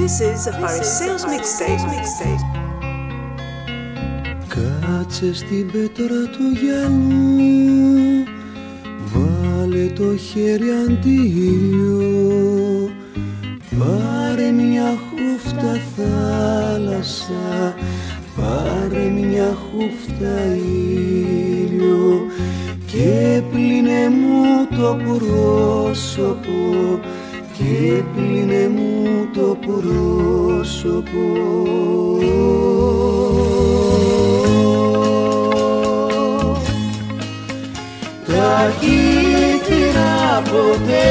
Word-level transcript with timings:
This 0.00 0.22
is 0.22 0.46
a 0.46 0.52
Phariseos 0.52 1.22
mixtape. 1.26 1.84
mixtape. 1.92 2.44
Κάτσε 4.48 5.34
στην 5.34 5.70
πέτρα 5.72 6.22
του 6.32 6.44
γυαλού 6.60 8.24
Βάλε 9.12 9.86
το 9.86 10.16
χέρι 10.16 10.70
αντίο 10.86 12.00
Πάρε 13.78 14.50
μια 14.50 14.98
χούφτα 15.08 15.80
θάλασσα 15.96 17.74
Πάρε 18.36 19.08
μια 19.08 19.56
χούφτα 19.70 20.54
ήλιο 20.54 22.26
Και 22.86 23.42
πλύνε 23.52 24.08
μου 24.08 24.66
το 24.76 24.96
πρόσωπο 25.04 26.60
Και 27.60 28.02
πλύνε 28.14 28.68
μου 28.68 29.28
το 29.34 29.56
πρόσωπο. 29.66 31.24
Τα 38.26 38.72
κύτταρα 38.80 40.42
ποτέ 40.42 41.10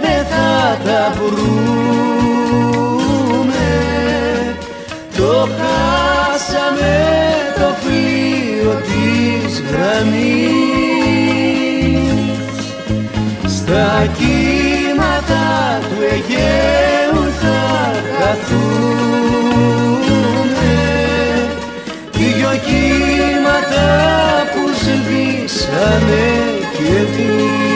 δεν 0.00 0.22
θα 0.26 0.78
τα 0.84 1.02
βρούμε 1.14 2.04
Το 5.16 5.32
χάσαμε 5.56 6.96
το 7.54 7.68
πλοίο 7.84 8.72
της 8.84 9.52
γραμμής. 9.70 10.64
Στα 13.46 13.90
κύματα 15.26 15.78
του 15.80 16.02
Αιγαίου 16.02 17.32
θα 17.40 17.62
χαθούμε 18.18 19.54
Δυο 22.12 22.50
κύματα 22.66 23.86
που 24.52 24.62
σβήσανε 24.78 26.26
και 26.76 26.86
εμείς 26.96 27.73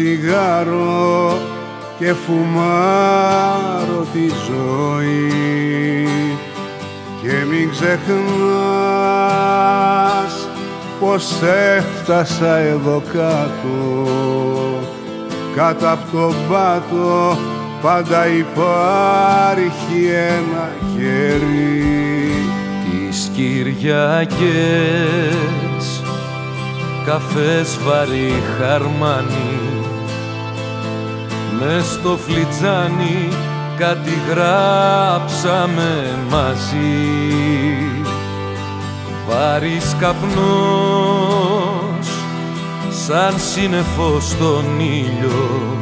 τσιγάρο 0.00 1.38
και 1.98 2.14
φουμάρω 2.26 4.06
τη 4.12 4.26
ζωή. 4.48 6.08
Και 7.22 7.44
μην 7.50 7.70
ξεχνάς 7.70 8.08
πως 11.00 11.24
έφτασα 11.76 12.56
εδώ 12.56 13.02
κάτω. 13.12 14.08
Κάτω 15.56 15.88
από 15.88 16.04
τον 16.12 16.34
πάτο 16.50 17.38
πάντα 17.82 18.26
υπάρχει 18.26 20.06
ένα 20.08 20.70
χέρι. 20.94 21.84
Τις 22.84 23.30
Κυριακές 23.34 24.40
Καφές 27.04 27.78
βαρύ 27.84 28.42
χαρμάνι 28.58 29.69
Μες 31.62 31.86
στο 31.86 32.18
φλιτζάνι 32.26 33.28
κάτι 33.76 34.12
γράψαμε 34.30 36.18
μαζί. 36.30 37.06
Βαρύς 39.28 39.96
καπνός 39.98 40.38
σαν 43.06 43.34
σύννεφο 43.52 44.20
στον 44.20 44.64
ήλιο. 44.80 45.76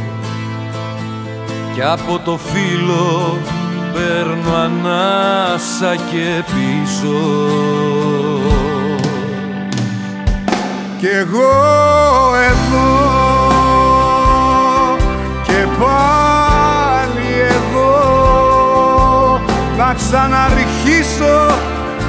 Κι 1.75 1.83
από 1.83 2.19
το 2.25 2.39
φύλλο 2.39 3.39
παίρνω 3.93 4.55
ανάσα 4.55 5.97
και 5.97 6.45
πίσω. 6.45 7.19
Κι 10.99 11.07
εγώ 11.07 11.51
εδώ 12.51 13.38
και 13.38 13.38
πάλι 15.79 17.31
εδώ 17.49 17.99
να 19.77 19.95
ξαναρχίσω 19.95 21.57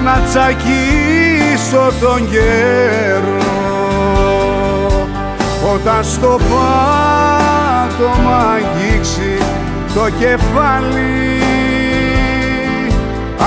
να 0.04 0.22
τσακίσω 0.28 1.92
τον 2.02 2.30
καιρό. 2.30 3.38
Όταν 5.74 6.04
στο 6.04 6.40
πάτωμα 6.50 8.38
αγγίξει 8.54 9.38
το 9.94 10.10
κεφάλι 10.20 11.42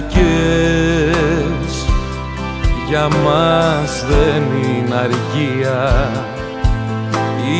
Κυριακές 0.00 1.86
για 2.88 3.08
μας 3.08 4.04
δεν 4.08 4.42
είναι 4.42 4.94
αργία. 4.94 6.10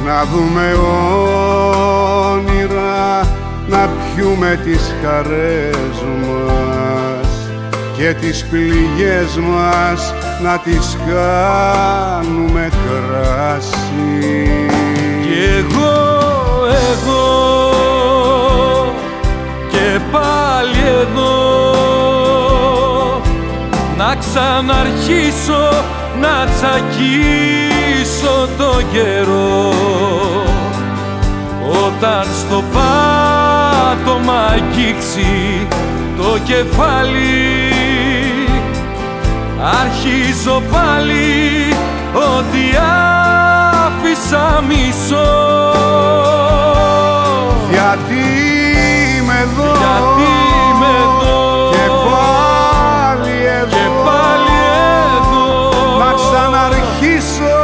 Να 0.07 0.25
δούμε 0.25 0.73
όνειρα 2.33 3.21
να 3.69 3.89
πιούμε 3.89 4.61
τις 4.65 4.95
χαρές 5.05 6.03
μας 6.21 7.29
και 7.97 8.15
τις 8.21 8.45
πληγές 8.45 9.37
μας 9.37 10.15
να 10.43 10.59
τις 10.59 10.97
κάνουμε 11.07 12.71
κράσι 12.71 14.49
Κι 15.23 15.39
εγώ, 15.59 15.95
εγώ 16.67 17.73
και 19.71 20.01
πάλι 20.13 20.83
εδώ 21.01 21.63
να 23.97 24.15
ξαναρχίσω 24.17 25.71
να 26.21 26.47
τσακίσω 26.55 28.49
το 28.59 28.83
καιρό. 28.93 29.73
Όταν 31.87 32.25
στο 32.41 32.65
πάτωμα 32.73 34.39
αγγίξει 34.53 35.67
το 36.17 36.39
κεφάλι 36.45 37.62
αρχίζω 39.63 40.63
πάλι 40.73 41.75
ότι 42.15 42.65
άφησα 43.87 44.65
μισό. 44.69 45.31
Γιατί 47.71 48.25
είμαι 49.17 49.39
εδώ 49.41 49.71
γιατί 49.83 50.31
είμαι 50.69 50.93
εδώ. 51.05 51.41
και 51.71 51.87
πάλι 52.09 53.37
εδώ. 53.45 53.69
Και 53.69 53.87
πάλι 54.05 54.59
εδώ. 55.17 55.49
Να 55.99 56.11
ξαναρχίσω 56.21 57.59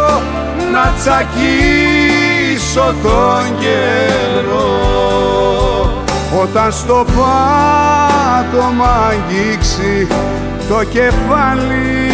να 0.72 0.84
τσακίσω 0.98 2.86
τον 3.02 3.42
καιρό. 3.58 4.72
Όταν 6.42 6.72
στο 6.72 7.06
πάτωμα 7.16 8.92
αγγίξει 9.10 10.06
το 10.68 10.84
κεφάλι. 10.84 12.10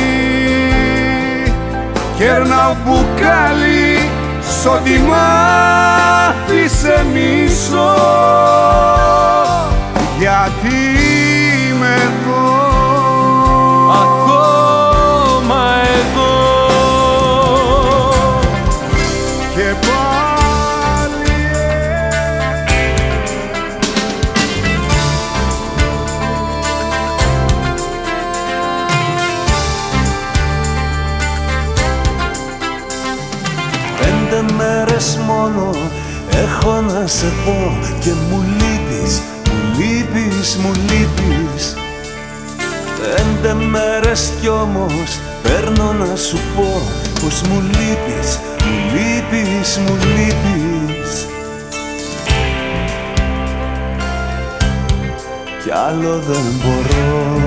Κέρναω 2.19 2.77
μπουκάλι 2.85 4.09
σ' 4.41 4.67
ό,τι 4.67 4.91
μ' 4.91 5.13
άφησε 6.29 7.05
μισό. 7.13 7.95
Γιατί 10.19 11.04
έχω 36.65 36.81
να 36.81 37.07
σε 37.07 37.27
δω 37.27 37.79
και 38.01 38.11
μου 38.31 38.43
λείπεις, 38.43 39.21
μου 39.49 39.79
λείπεις, 39.79 40.57
μου 40.57 40.73
λείπεις. 40.73 41.77
Πέντε 43.01 43.55
μέρες 43.55 44.33
κι 44.41 44.49
όμως 44.49 45.19
παίρνω 45.43 45.93
να 45.93 46.17
σου 46.17 46.39
πω 46.57 46.83
πως 47.21 47.43
μου 47.43 47.61
λείπεις, 47.61 48.39
μου 48.65 48.77
λείπεις, 48.95 49.79
μου 49.79 49.97
λείπεις. 50.17 51.27
Κι 55.63 55.71
άλλο 55.89 56.19
δεν 56.19 56.45
μπορώ. 56.63 57.43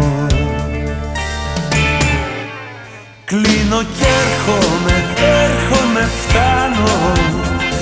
Κλείνω 3.25 3.81
κι 3.81 4.05
έρχομαι, 4.21 5.05
έρχομαι, 5.19 6.09
φτάνω 6.21 7.46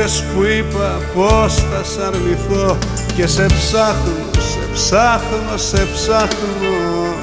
Πέντε 0.00 0.12
νύχτες 0.12 0.32
που 0.34 0.44
είπα 0.44 1.00
πως 1.14 1.54
θα 1.54 1.84
σ' 1.84 1.98
αρνηθώ 2.06 2.78
Και 3.16 3.26
σε 3.26 3.46
ψάχνω, 3.46 4.30
σε 4.32 4.68
ψάχνω, 4.72 5.56
σε 5.56 5.88
ψάχνω. 5.94 7.14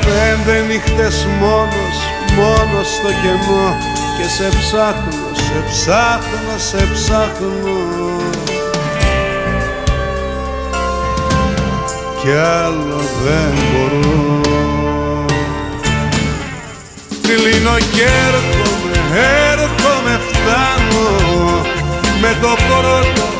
Πέντε 0.00 0.60
νύχτες 0.68 1.26
μόνος, 1.40 1.96
μόνος 2.36 2.86
στο 2.86 3.08
κενό 3.22 3.76
Και 4.18 4.28
σε 4.28 4.48
ψάχνω, 4.58 5.34
σε 5.34 5.64
ψάχνω, 5.70 6.54
σε 6.56 6.88
ψάχνω. 6.92 7.56
Κι 12.20 12.30
άλλο 12.30 13.00
δεν 13.24 13.52
μπορώ. 13.70 14.40
Κλείνω 17.22 17.76
και 17.92 18.06
έρχομαι, 18.28 19.20
έρχομαι, 19.50 20.20
φτάνω 20.28 21.77
Με 22.20 22.38
το 22.40 22.48
πρώτο 22.68 23.37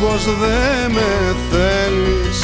πως 0.00 0.24
δεν 0.24 0.92
με 0.92 1.36
θέλεις. 1.50 2.38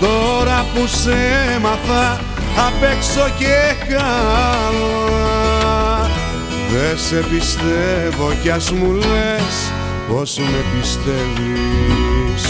Τώρα 0.00 0.66
που 0.74 0.86
σε 0.86 1.16
έμαθα 1.56 2.20
απ' 2.66 2.82
έξω 2.82 3.28
και 3.38 3.56
καλά. 3.88 5.24
Δε 6.70 6.96
σε 6.96 7.16
πιστεύω 7.30 8.32
κι 8.42 8.50
ας 8.50 8.70
μου 8.70 8.92
λες 8.92 9.72
πως 10.08 10.38
με 10.38 10.64
πιστεύεις. 10.72 12.42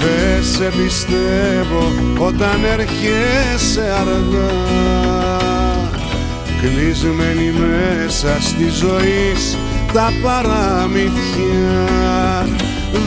Δε 0.00 0.42
σε 0.42 0.70
πιστεύω 0.76 1.92
όταν 2.18 2.64
έρχεσαι 2.64 3.94
αργά. 4.00 4.50
Κλεισμένη 6.60 7.52
μέσα 7.52 8.36
στη 8.40 8.68
ζωή 8.68 9.32
τα 9.92 10.12
παραμυθιά 10.22 11.86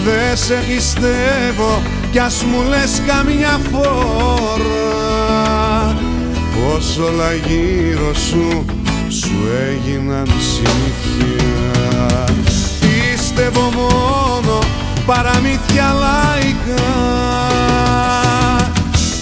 Δε 0.06 0.36
σε 0.36 0.64
πιστεύω 0.68 1.82
κι 2.12 2.20
ας 2.20 2.44
μου 2.44 2.62
λες 2.70 3.02
καμιά 3.08 3.60
φορά. 3.72 4.78
Πως 6.56 6.98
όλα 6.98 7.34
γύρω 7.34 8.14
σου 8.14 8.66
σου 9.10 9.36
έγιναν 9.70 10.28
συνήθεια 10.28 11.70
Πίστευω 12.80 13.62
μόνο 13.62 14.60
παραμύθια 15.06 15.94
λαϊκά. 16.00 16.90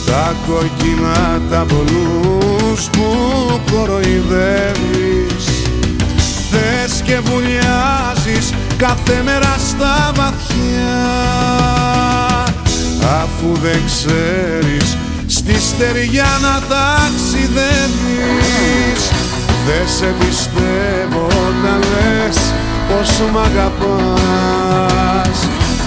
Τα 0.06 0.36
κόκκινα 0.48 1.42
τα 1.50 1.66
πολλούς 1.66 2.90
που 2.92 3.06
κοροϊδεύεις. 3.72 5.46
Θες 6.52 7.02
και 7.02 7.20
βουλιάζεις 7.20 8.54
κάθε 8.78 9.22
μέρα 9.24 9.56
στα 9.70 10.12
βαθιά. 10.16 10.98
Αφού 13.22 13.50
δεν 13.62 13.82
ξέρεις 13.86 14.98
στη 15.28 15.62
στεριά 15.62 16.28
να 16.42 16.62
ταξιδεύεις 16.70 19.02
Δε 19.66 19.88
σε 19.98 20.14
πιστεύω 20.20 21.26
όταν 21.26 21.80
λες 21.80 22.38
πως 22.90 23.10
μ' 23.32 23.38
αγαπάς. 23.38 25.38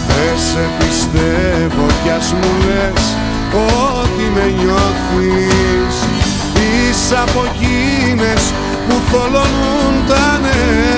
Δε 0.09 0.29
σε 0.51 0.65
πιστεύω 0.79 1.87
κι 2.03 2.11
ας 2.11 2.29
μου 2.33 2.53
λες 2.67 3.03
ότι 3.53 4.25
με 4.35 4.47
νιώθεις. 4.63 5.95
Είσαι 6.55 7.17
από 7.17 7.41
εκείνες 7.51 8.43
που 8.89 8.97
θολώνουν 9.11 9.95
τα 10.09 10.27
νερά 10.43 10.90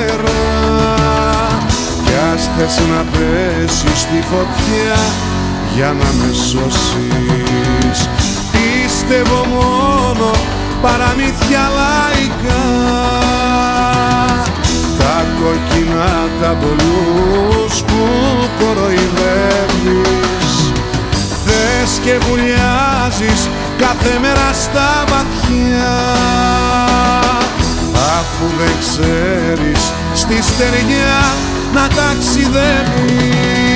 Κι 2.43 2.49
ας 2.49 2.75
θες 2.75 2.87
να 2.89 3.05
πέσεις 3.13 3.99
στη 4.01 4.25
φωτιά 4.31 4.99
για 5.75 5.87
να 5.87 6.09
με 6.19 6.33
σώσεις. 6.33 8.09
Πίστευω 8.53 9.45
μόνο 9.47 10.31
παραμύθια 10.83 11.71
λαϊκά. 11.79 12.65
Τα 14.99 15.25
κόκκινα 15.39 16.13
τα 16.41 16.57
πολλούς 16.61 17.75
που 17.83 18.01
κοροϊδεύεις. 18.59 20.55
Θες 21.45 21.99
και 22.05 22.19
βουλιάζεις 22.27 23.49
κάθε 23.79 24.19
μέρα 24.21 24.53
στα 24.53 25.05
βαθιά. 25.09 25.99
Αφού 28.19 28.47
δεν 28.59 28.75
ξέρεις 28.81 29.93
στη 30.15 30.43
στεριά 30.43 31.21
να 31.73 31.89
ταξιδεύεις 31.89 33.72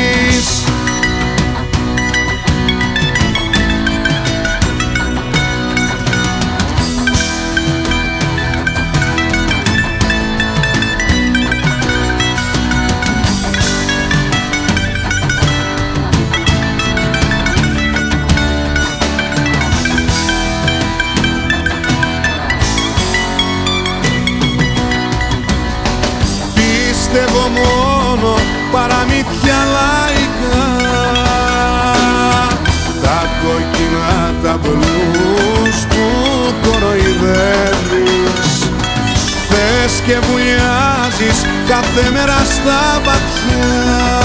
και 40.07 40.19
βουλιάζεις 40.19 41.45
κάθε 41.69 42.11
μέρα 42.11 42.45
στα 42.45 43.01
βαθιά. 43.05 44.19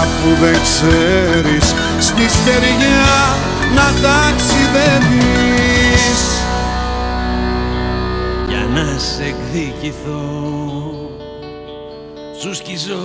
Αφού 0.00 0.34
δεν 0.40 0.60
ξέρεις 0.62 1.74
στη 1.98 2.28
στεριά 2.28 3.36
να 3.74 3.92
ταξιδεύεις. 4.02 6.20
Για 8.48 8.66
να 8.74 8.98
σε 8.98 9.24
εκδικηθώ 9.24 10.24
σου 12.40 12.54
σκίζω 12.54 12.96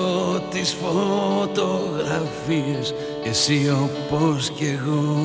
τις 0.50 0.76
φωτογραφίες 0.82 2.94
Εσύ 3.24 3.74
όπως 3.84 4.52
κι 4.56 4.78
εγώ 4.80 5.20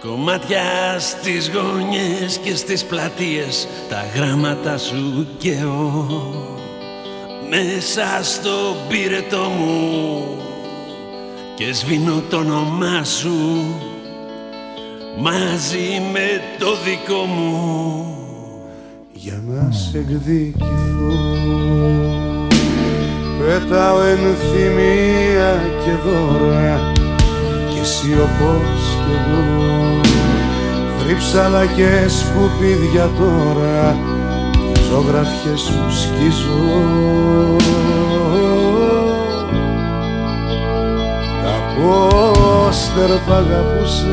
Κομμάτια 0.00 0.98
στις 0.98 1.50
γωνιές 1.50 2.38
και 2.38 2.54
στις 2.54 2.84
πλατείες 2.84 3.68
Τα 3.88 4.04
γράμματα 4.14 4.78
σου 4.78 5.26
και 5.38 5.52
εγώ. 5.52 6.06
Μέσα 7.48 8.06
στο 8.22 8.76
πύρετο 8.88 9.38
μου 9.58 10.22
Και 11.54 11.72
σβήνω 11.72 12.22
το 12.30 12.36
όνομά 12.36 13.04
σου 13.04 13.64
Μαζί 15.18 16.02
με 16.12 16.42
το 16.58 16.76
δικό 16.84 17.24
μου. 17.24 18.04
Για 19.12 19.42
να 19.46 19.70
σε 19.72 19.98
εκδικηθώ 19.98 21.38
Πέταω 23.38 24.00
ενθυμία 24.00 25.62
και 25.84 25.90
δώρα. 26.08 26.92
κι 26.92 26.97
εσύ 27.88 28.12
όπως 28.12 28.80
κι 29.04 29.12
εγώ. 29.18 30.00
Θρύψαλα 30.98 31.66
και 31.66 32.08
σκουπίδια 32.08 33.10
τώρα 33.18 33.96
και 34.72 34.80
ζωγραφιές 34.90 35.60
σου 35.60 35.84
σκίζω. 36.00 36.76
Τα 41.42 41.56
πόστερ 41.74 43.10
π' 43.26 43.32
αγαπούσες. 43.32 44.08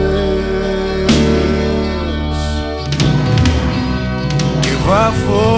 Και 4.59 4.69
βάφω 4.87 5.57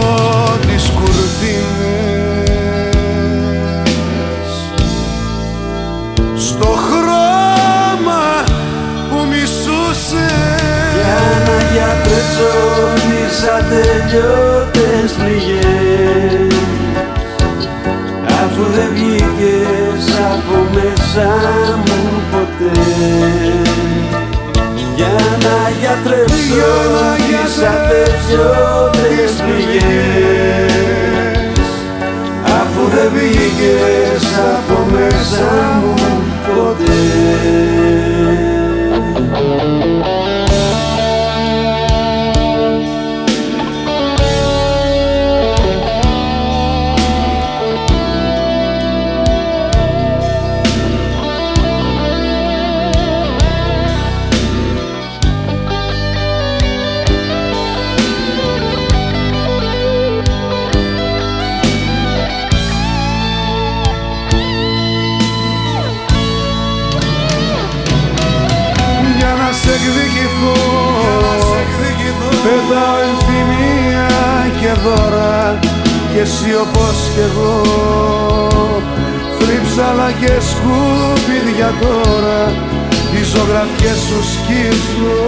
τις 0.67 0.89
κουρτίνες 0.89 2.16
μισούσες 10.07 10.91
Για 10.93 11.21
να 11.45 11.57
γιατρέψω 11.73 12.53
τις 13.03 13.37
ατελειώτες 13.57 15.11
πληγές. 15.17 16.55
Αφού 18.43 18.63
δεν 18.75 18.89
βγήκες 18.93 20.05
από 20.33 20.57
μέσα 20.75 21.27
μου 21.85 22.01
ποτέ. 22.31 22.81
Για 24.95 25.17
να 25.45 25.57
γιατρέψω 25.79 26.71
τις 27.17 27.53
ατελειώτες 27.73 29.31
πληγές. 29.45 30.75
Αφού 32.59 32.81
δεν 32.95 33.09
βγήκες 33.13 34.25
από 34.55 34.77
μέσα 34.91 35.49
μου 35.81 35.93
ποτέ 36.45 37.76
και 76.17 76.23
εσύ 76.23 76.51
όπως 76.61 76.97
κι 77.13 77.19
εγώ. 77.19 77.61
Θρύψαλα 79.39 80.11
και 80.11 80.31
σκουπίδια 80.49 81.73
τώρα 81.81 82.41
τις 83.11 83.27
ζωγραφιές 83.27 83.97
σου 84.07 84.19
σκίζω. 84.33 85.21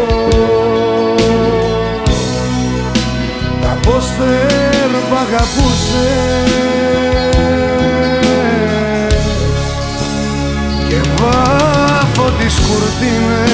Τα 3.61 3.77
πόστερ 3.85 4.89
που 5.09 5.15
αγαπούσες. 5.25 6.49
Και 10.87 10.99
βάφω 11.17 12.29
τις 12.39 12.55
κουρτίνες. 12.59 13.49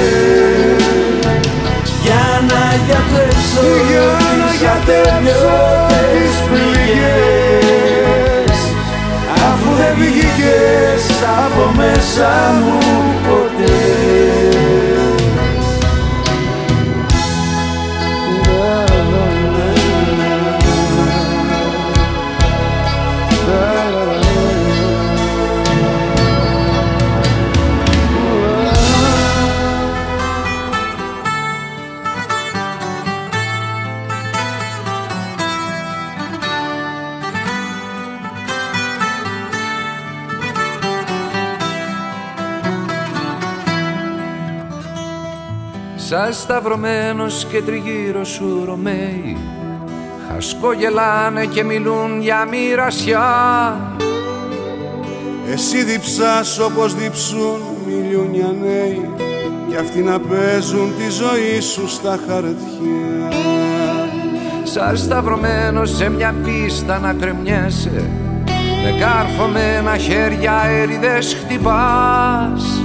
Για 2.04 2.28
να 2.50 2.64
γιατρέψω 2.86 3.68
τις 4.20 4.60
ατελειώτες 4.76 6.34
πληγές. 6.48 7.80
Αφού 9.48 9.70
δεν 9.80 9.94
βγήκες 9.98 11.04
από 11.44 11.64
μέσα 11.78 12.30
μου 12.60 12.78
ποτέ 13.28 13.49
σταυρωμένος 46.50 47.46
και 47.52 47.62
τριγύρω 47.62 48.24
σου 48.24 48.64
Ρωμαίοι. 48.66 49.38
Χασκογελάνε 50.28 51.46
και 51.46 51.64
μιλούν 51.64 52.22
για 52.22 52.46
μοιρασιά. 52.46 53.28
Εσύ 55.52 55.84
διψάς 55.84 56.60
όπως 56.60 56.96
διψούν 56.96 57.60
μιλιούνια 57.88 58.56
νέοι 58.62 59.10
Κι 59.70 59.76
αυτοί 59.76 60.02
να 60.02 60.20
παίζουν 60.20 60.94
τη 60.98 61.10
ζωή 61.10 61.60
σου 61.60 61.88
στα 61.88 62.20
χαρτιά. 62.28 63.40
Σαν 64.64 64.98
σταυρωμένος 64.98 65.96
σε 65.96 66.10
μια 66.10 66.36
πίστα 66.44 67.00
να 67.00 67.14
κρεμιέσαι. 67.14 68.10
Με 68.84 68.96
κάρφωμένα 69.00 69.98
χέρια 69.98 70.62
έρηδες 70.66 71.38
χτυπάς 71.44 72.82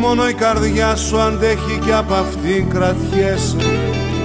Μόνο 0.00 0.28
η 0.28 0.32
καρδιά 0.34 0.96
σου 0.96 1.20
αντέχει 1.20 1.78
κι 1.84 1.92
απ' 1.92 2.12
αυτήν 2.12 2.70
κρατιέσαι. 2.70 3.56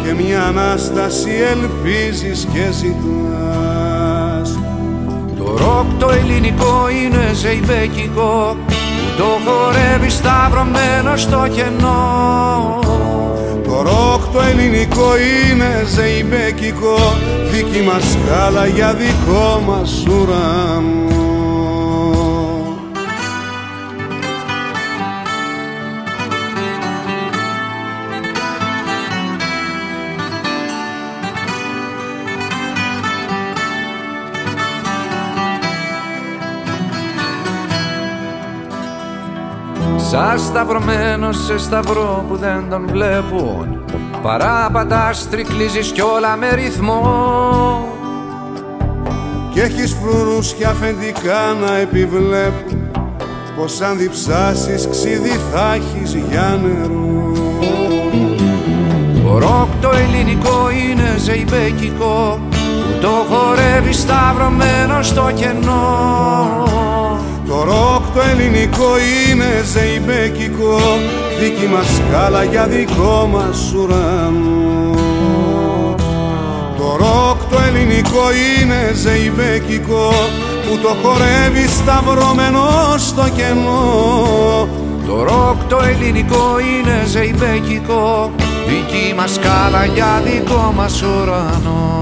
Και 0.03 0.13
μια 0.23 0.43
Ανάσταση 0.43 1.29
ελπίζεις 1.29 2.47
και 2.53 2.71
ζητάς. 2.71 4.59
Το 5.37 5.43
ροκ 5.43 5.99
το 5.99 6.09
ελληνικό 6.09 6.89
είναι 7.03 7.33
ζεϊμπέκικο 7.33 8.57
Που 8.67 9.17
το 9.17 9.23
χορεύει 9.23 10.09
σταυρωμένο 10.09 11.17
στο 11.17 11.47
κενό. 11.55 12.79
Το 13.63 13.81
ροκ 13.81 14.33
το 14.33 14.41
ελληνικό 14.41 15.11
είναι 15.17 15.83
ζεϊμπέκικο 15.93 17.13
Δική 17.51 17.81
μας 17.81 18.03
σκάλα 18.11 18.65
για 18.65 18.93
δικό 18.93 19.63
μας 19.67 20.05
ουρανό 20.07 21.14
Σαν 40.15 40.39
σταυρωμένος 40.39 41.45
σε 41.45 41.57
σταυρό 41.57 42.25
που 42.27 42.35
δεν 42.35 42.69
τον 42.69 42.87
βλέπουν. 42.91 43.83
Παραπατάς, 44.21 45.29
τρικλίζεις 45.29 45.91
κι 45.91 46.01
όλα 46.01 46.35
με 46.35 46.49
ρυθμό. 46.53 47.87
Κι 49.53 49.59
έχεις 49.59 49.97
φρουρούς 50.01 50.53
και 50.53 50.65
αφεντικά 50.65 51.55
να 51.65 51.77
επιβλέπουν. 51.77 52.91
Πως 53.55 53.81
αν 53.81 53.97
διψάσεις 53.97 54.87
ξύδι 54.89 55.39
θα 55.51 55.73
έχεις 55.73 56.13
για 56.13 56.59
νερό. 56.63 57.31
Το 59.23 59.37
ροκ 59.37 59.69
το 59.81 59.97
ελληνικό 59.97 60.69
είναι 60.69 61.17
ζεϊμπέκικο 61.17 62.39
Που 62.51 62.99
το 63.01 63.07
χορεύει 63.07 63.93
σταυρωμένο 63.93 65.01
στο 65.01 65.31
κενό 65.35 66.64
Το 67.47 67.63
ροκ 67.63 68.03
το 68.13 68.21
ελληνικό 68.31 68.89
είναι 69.29 69.63
ζεϊμπέκικο. 69.73 70.79
Δική 71.39 71.67
μας 71.67 71.85
σκάλα 71.95 72.43
για 72.43 72.67
δικό 72.67 73.29
μας 73.31 73.73
ουρανό. 73.73 74.93
Το 76.77 76.95
ροκ 76.97 77.49
το 77.49 77.57
ελληνικό 77.67 78.23
είναι 78.31 78.91
ζεϊμπέκικο 78.93 80.11
Που 80.65 80.77
το 80.81 80.95
χορεύει 81.01 81.67
σταυρωμένο 81.67 82.63
στο 82.97 83.23
κενό. 83.35 84.67
Το 85.07 85.23
ροκ 85.23 85.63
το 85.69 85.79
ελληνικό 85.83 86.59
είναι 86.59 87.05
ζεϊμπέκικο 87.05 88.31
Δική 88.67 89.13
μας 89.15 89.33
σκάλα 89.33 89.85
για 89.85 90.21
δικό 90.25 90.73
μας 90.75 91.01
ουρανό 91.01 91.94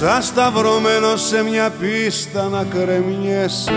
Σαν 0.00 0.22
σταυρωμένο 0.22 1.16
σε 1.16 1.42
μια 1.42 1.70
πίστα 1.70 2.48
να 2.48 2.64
κρεμιέσαι. 2.64 3.70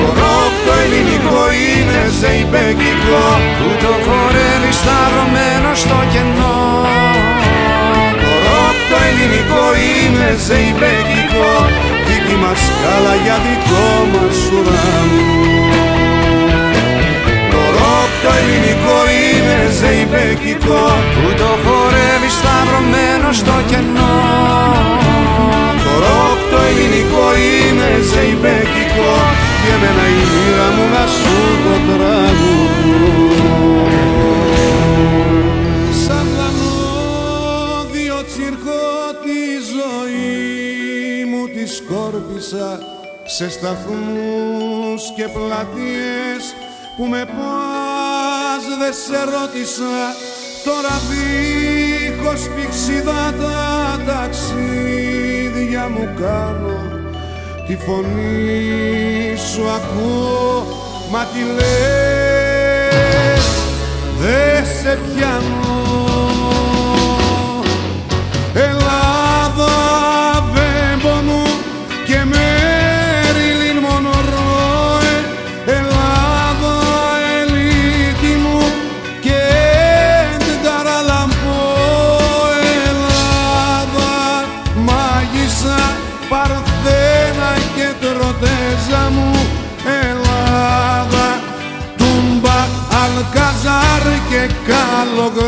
Το 0.00 0.06
ροκ 0.06 0.54
το 0.66 0.72
ελληνικό 0.84 1.44
είναι 1.52 2.08
ζεϊμπέκικο 2.20 3.26
Που 3.58 3.68
το 3.80 3.92
χορεύει 4.04 4.72
σταυρωμένο 4.72 5.74
στο 5.74 5.96
κενό. 6.12 6.56
Το 6.72 6.94
ροκ 6.94 7.07
το 8.90 8.96
ελληνικό 9.08 9.64
είναι 9.88 10.28
ζεϊμπέκικο. 10.46 11.50
Δική 12.06 12.36
μας 12.42 12.58
σκάλα 12.66 13.14
για 13.24 13.36
δικό 13.46 13.88
μας 14.12 14.38
ουρανό 14.54 15.26
Το 17.52 17.62
ροκ 17.76 18.10
το 18.24 18.30
ελληνικό 18.40 18.98
είναι 19.20 19.58
ζεϊμπέκικο. 19.78 20.82
Που 21.20 21.28
το 21.40 21.50
χορεύει 21.64 22.30
σταυρωμένο 22.38 23.28
στο 23.40 23.56
κενό. 23.70 24.16
Το 25.84 25.92
ροκ 26.04 26.40
το 26.52 26.58
ελληνικό 26.68 27.26
είναι 27.48 27.88
ζεϊμπέκικο. 28.10 29.12
Και 29.60 29.70
εμένα 29.76 30.04
η 30.18 30.20
μοίρα 30.32 30.68
μου 30.74 30.84
να 30.94 31.04
σου 31.16 31.36
το 31.64 31.74
τραγουδώ 31.88 33.18
σκόρπισα 42.18 42.80
σε 43.24 43.50
σταθμούς 43.50 45.02
και 45.16 45.28
πλατείες 45.28 46.54
που 46.96 47.04
με 47.04 47.24
πας 47.24 48.62
δεν 48.78 48.92
σε 48.92 49.20
ρώτησα. 49.24 49.96
Τώρα 50.64 50.94
δίχως 51.08 52.48
πηξίδα 52.54 53.34
τα 53.40 54.02
ταξίδια 54.06 55.88
μου 55.88 56.14
κάνω. 56.20 56.78
Τη 57.66 57.76
φωνή 57.76 59.36
σου 59.36 59.68
ακούω 59.68 60.66
μα 61.10 61.24
τι 61.24 61.42
λες 61.54 63.46
δεν 64.18 64.64
σε 64.82 64.98
πιάνω. 65.14 65.76
Ελλάδα 68.54 70.17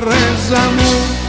Καλογρέζα 0.00 1.19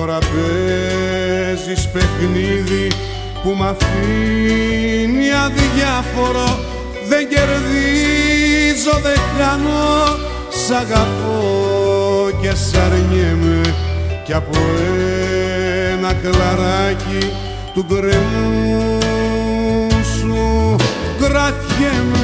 Τώρα 0.00 0.18
παίζεις 0.18 1.88
παιχνίδι 1.88 2.88
που 3.42 3.50
μ' 3.50 3.62
αφήνει 3.62 5.28
αδιάφορο. 5.44 6.58
Δεν 7.08 7.28
κερδίζω, 7.28 9.00
δεν 9.02 9.20
χάνω. 9.36 10.16
Σ' 10.48 10.70
αγαπώ 10.70 12.30
και 12.40 12.50
σ' 12.54 12.74
αρνιέμαι. 12.74 13.74
Κι 14.24 14.32
από 14.32 14.58
ένα 15.92 16.12
κλαράκι 16.12 17.32
του 17.74 17.84
γκρεμού 17.88 18.98
σου 20.18 20.76
κρατιέμαι 21.20 22.19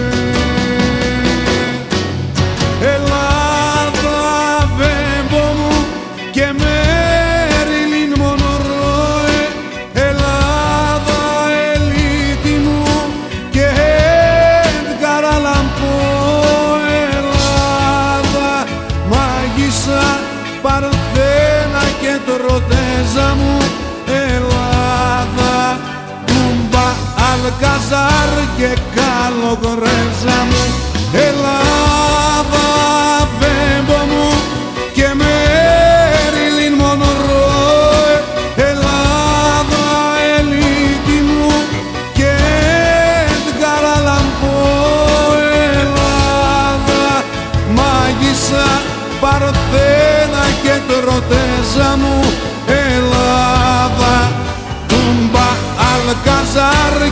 Αλκαζάρ 27.88 28.56
και 28.56 28.80
Καλογρέζα 28.94 30.44
μου 30.44 31.75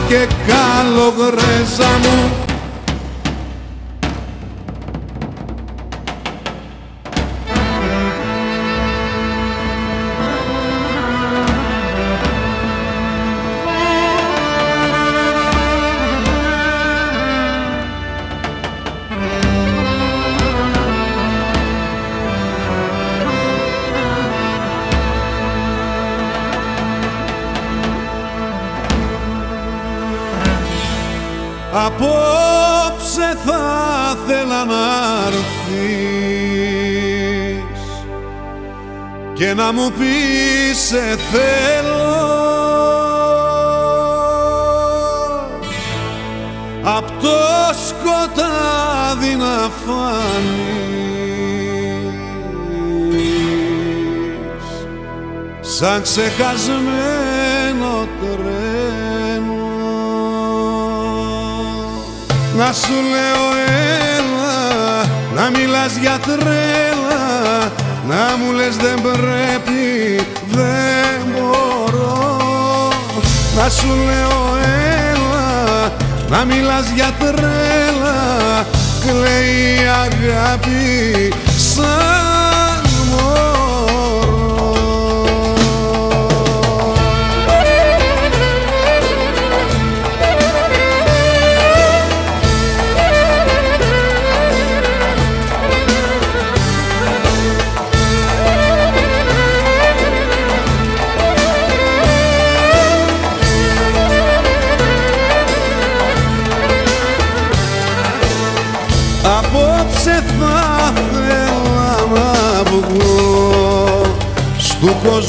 και 0.07 0.27
Καλογρέζα 0.47 1.97
μου 2.01 2.44
να 39.55 39.71
μου 39.71 39.91
πεις 39.91 40.77
σε 40.77 41.17
θέλω 41.31 42.15
απ' 46.83 47.21
το 47.21 47.37
σκοτάδι 47.87 49.35
να 49.35 49.69
φανείς 49.85 50.95
σαν 55.77 56.01
ξεχασμένο 56.01 56.87
τρένο. 58.21 59.63
Να 62.57 62.73
σου 62.73 62.93
λέω 63.11 63.55
έλα 64.15 65.05
να 65.35 65.49
μιλάς 65.49 65.95
για 65.97 66.19
τρέλα 66.19 66.94
να 68.07 68.37
μου 68.37 68.51
λες 68.51 68.75
δεν 68.75 69.01
πρέπει 69.01 70.25
δεν 70.51 71.21
μπορώ 71.33 72.89
να 73.57 73.69
σου 73.69 73.87
λέω 73.87 74.57
έλα 75.11 75.91
να 76.29 76.45
μιλάς 76.45 76.89
για 76.95 77.11
τρέλα 77.19 78.65
κλαίει 79.05 79.75
η 79.75 79.87
αγάπη 79.87 81.33
σαν 81.57 82.54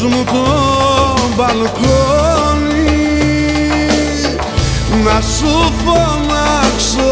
Στου 0.06 0.14
κόσμου 0.14 0.24
το 0.24 1.34
μπαλκόνι. 1.36 2.96
Να 5.04 5.20
σου 5.20 5.72
φωνάξω 5.84 7.10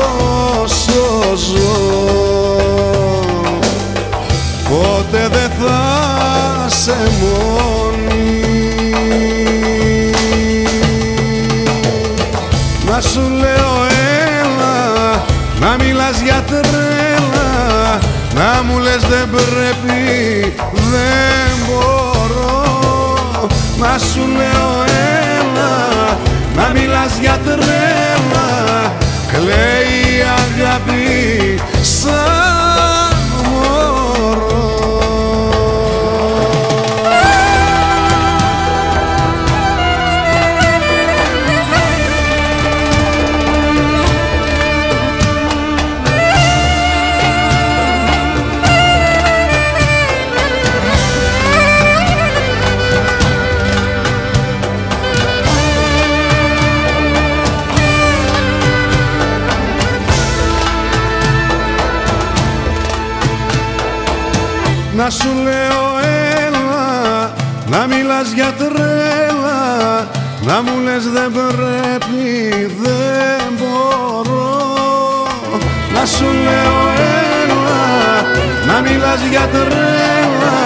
όσο 0.62 1.36
ζω. 1.36 1.92
Ποτέ 4.68 5.28
δεν 5.28 5.50
θα 5.60 5.80
σε 6.68 6.96
μόνη. 7.20 8.40
Να 12.86 13.00
σου 13.00 13.20
λέω 13.20 13.86
έλα 14.40 15.24
Να 15.60 15.84
μιλάς 15.84 16.20
για 16.20 16.44
τρέλα. 16.46 17.98
Να 18.34 18.62
μου 18.62 18.78
λες 18.78 19.02
δεν 19.08 19.30
πρέπει, 19.30 20.54
δεν 20.72 21.66
μπορώ 21.66 22.03
Να 23.84 23.98
σου 23.98 24.26
λέω 24.26 24.84
έλα, 25.40 26.18
να 26.56 26.72
μιλάς 26.72 27.18
για 27.20 27.38
τρέλα. 27.44 28.92
Κλαίει 29.32 30.16
η 30.16 30.22
αγάπη 30.22 31.60
σαν 31.82 32.63
Να 65.04 65.10
σου 65.10 65.28
λέω 65.42 65.82
έλα 66.46 67.32
Να 67.66 67.86
μιλάς 67.86 68.32
για 68.34 68.52
τρέλα 68.58 70.08
Να 70.46 70.62
μου 70.62 70.80
λες 70.84 71.04
δεν 71.14 71.32
πρέπει 71.32 72.72
δεν 72.82 73.52
μπορώ. 73.58 75.26
Να 75.94 76.06
σου 76.06 76.24
λέω 76.24 76.78
έλα 77.42 77.82
Να 78.66 78.80
μιλάς 78.80 79.20
για 79.30 79.48
τρέλα 79.52 80.58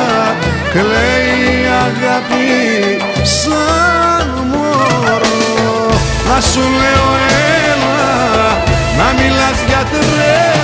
Κλαίει 0.72 1.60
η 1.60 1.66
αγάπη 1.86 3.02
σαν 3.22 4.28
μωρό. 4.50 5.88
Να 6.28 6.40
σου 6.40 6.60
λέω 6.60 7.08
έλα 7.64 8.00
Να 8.98 9.22
μιλάς 9.22 9.58
για 9.66 9.82
τρέλα 9.90 10.57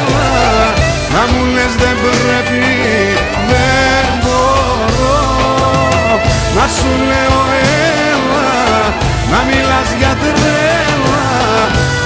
Να 1.15 1.23
μου 1.31 1.45
λες 1.55 1.75
δεν 1.83 1.97
πρέπει 2.03 2.65
δεν 3.51 4.07
μπορώ. 4.23 5.21
Να 6.57 6.67
σου 6.77 6.91
λέω 7.11 7.41
έλα 8.11 8.53
Να 9.31 9.39
μιλάς 9.49 9.89
για 9.99 10.17
τρέλα. 10.23 11.27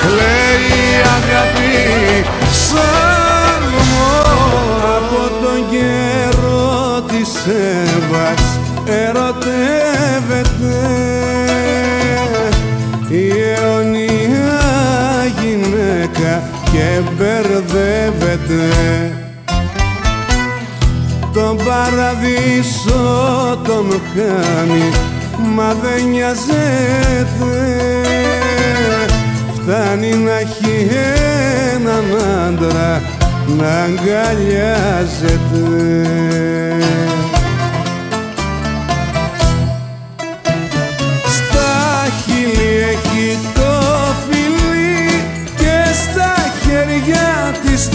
Κλαίει 0.02 0.66
η 0.84 1.00
αγάπη 1.16 2.24
σαν 2.66 3.62
μωρό 3.90 4.40
Από 4.96 5.22
τον 5.42 5.58
καιρό 5.70 7.00
της 7.00 7.30
Εύας 7.46 8.42
ερωτεύεται 8.84 9.37
και 16.72 17.00
μπερδεύεται. 17.16 18.62
Τον 21.32 21.56
παραδείσο 21.56 23.02
τον 23.64 23.86
χάνει 24.14 24.86
μα 25.54 25.74
δεν 25.82 26.04
νοιάζεται. 26.08 27.52
Φτάνει 29.54 30.14
να 30.14 30.38
έχει 30.38 30.88
έναν 31.74 32.04
άντρα 32.46 33.02
να 33.58 33.70
αγκαλιάζεται 33.82 35.28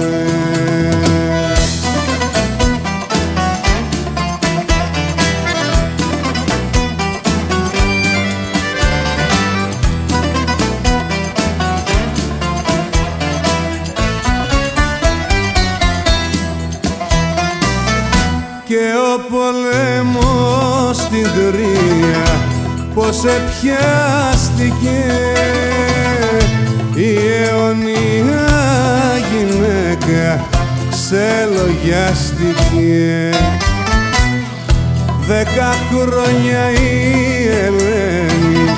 ξελογιάστηκε 31.93 33.31
Δέκα 35.27 35.75
χρόνια 35.91 36.71
η 36.71 37.49
Ελένη 37.65 38.77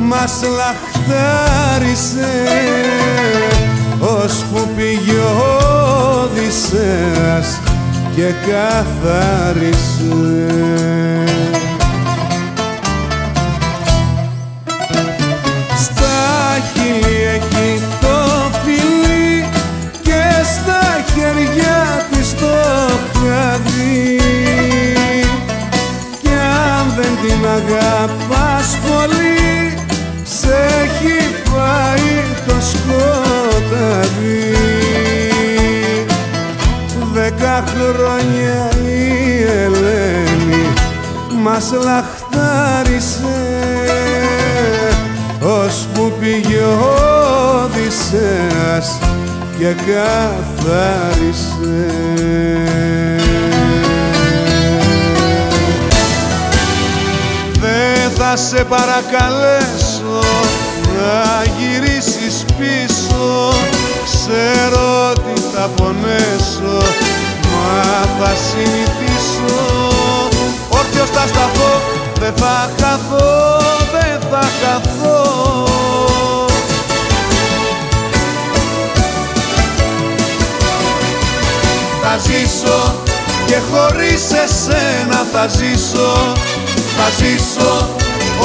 μας 0.00 0.40
λαχτάρισε 0.56 2.32
ώσπου 3.98 4.68
πήγε 4.76 5.18
ο 5.18 5.58
Οδυσσέας 6.22 7.60
και 8.14 8.32
καθάρισε 8.50 10.00
σκοτάδι 32.90 34.54
Δέκα 37.12 37.64
χρόνια 37.66 38.70
η 38.86 39.42
Ελένη 39.42 40.66
μας 41.42 41.72
λαχτάρισε. 41.72 43.38
Ώσπου 45.40 46.12
πήγε 46.20 46.58
ο 46.58 46.94
Οδυσσέας 47.64 48.98
και 49.58 49.66
καθάρισε. 49.66 50.66
Δεν 57.60 58.10
θα 58.16 58.36
σε 58.36 58.64
παρακαλέσω 58.64 60.20
να 60.96 61.44
γυρίσεις 61.44 61.59
πίσω 61.59 61.59
Ξέρω 64.30 65.10
ότι 65.10 65.40
θα 65.52 65.68
πονέσω 65.76 66.78
μα 67.52 68.06
θα 68.18 68.32
συνηθίσω. 68.34 69.58
Όρθιος 70.68 71.10
θα 71.10 71.26
σταθώ, 71.26 71.80
δεν 72.20 72.32
θα 72.36 72.70
χαθώ, 72.80 73.58
δεν 73.92 74.20
θα 74.30 74.48
χαθώ. 74.62 75.18
Θα 82.02 82.18
ζήσω 82.18 82.94
και 83.46 83.56
χωρίς 83.72 84.22
εσένα 84.44 85.26
θα 85.32 85.46
ζήσω. 85.46 86.32
Θα 86.96 87.08
ζήσω 87.18 87.88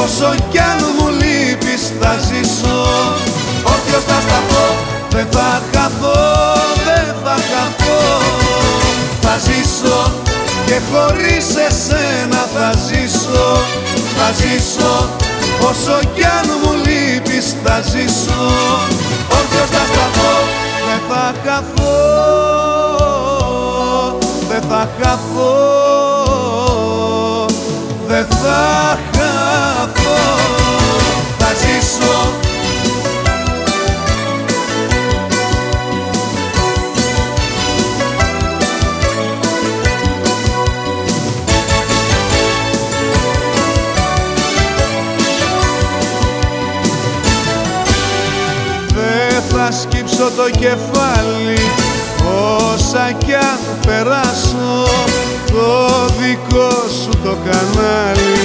όσο 0.04 0.36
κι 0.50 0.60
αν 0.60 0.80
μου 1.00 1.08
λείπεις 1.10 1.94
θα 2.02 2.16
ζήσω. 2.28 2.88
Όρθιος 3.64 4.04
θα 4.04 4.20
σταθώ, 4.26 4.95
δεν 5.16 5.28
θα 5.32 5.62
χαθώ, 5.74 6.22
δεν 6.86 7.16
θα 7.24 7.36
χαθώ. 7.52 8.02
Θα 9.22 9.30
θα 9.30 9.38
ζήσω 9.38 10.12
και 10.66 10.78
χωρίς 10.92 11.48
εσένα 11.68 12.42
θα 12.56 12.70
ζήσω. 12.88 13.48
Θα 14.18 14.28
ζήσω 14.40 15.10
όσο 15.70 16.00
κι 16.16 16.24
αν 16.24 16.48
μου 16.64 16.72
λείπεις 16.86 17.56
θα 17.64 17.82
ζήσω. 17.82 18.44
Όρθιος 19.30 19.70
θα 19.70 19.84
σταθώ 19.92 20.36
δεν 20.88 21.02
θα 21.10 21.34
χαθώ. 21.46 21.96
Δεν 24.50 24.62
θα 24.70 24.90
χαθώ. 25.02 25.54
Δεν 28.08 28.26
θα 28.26 28.64
χαθώ 28.88 29.05
θα 50.18 50.24
σκύψω 50.24 50.32
το 50.36 50.50
κεφάλι 50.60 51.60
όσα 52.74 53.12
κι 53.18 53.34
αν 53.34 53.60
περάσω 53.86 54.88
το 55.52 56.06
δικό 56.20 56.70
σου 57.02 57.10
το 57.24 57.38
κανάλι 57.46 58.38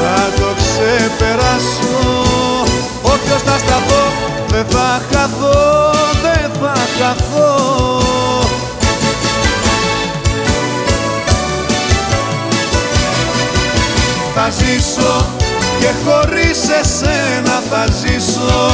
θα 0.00 0.30
το 0.36 0.46
ξεπεράσω. 0.56 1.98
Όποιος 3.02 3.42
θα 3.42 3.58
σταθώ 3.58 4.04
δεν 4.48 4.64
θα 4.68 5.02
χαθώ, 5.12 5.90
δεν 6.22 6.50
θα 6.60 6.74
χαθώ. 6.98 8.02
Θα 14.34 14.50
ζήσω 14.50 15.26
και 15.78 15.90
χωρίς 16.04 16.68
εσένα 16.80 17.62
θα 17.70 17.86
ζήσω 18.00 18.72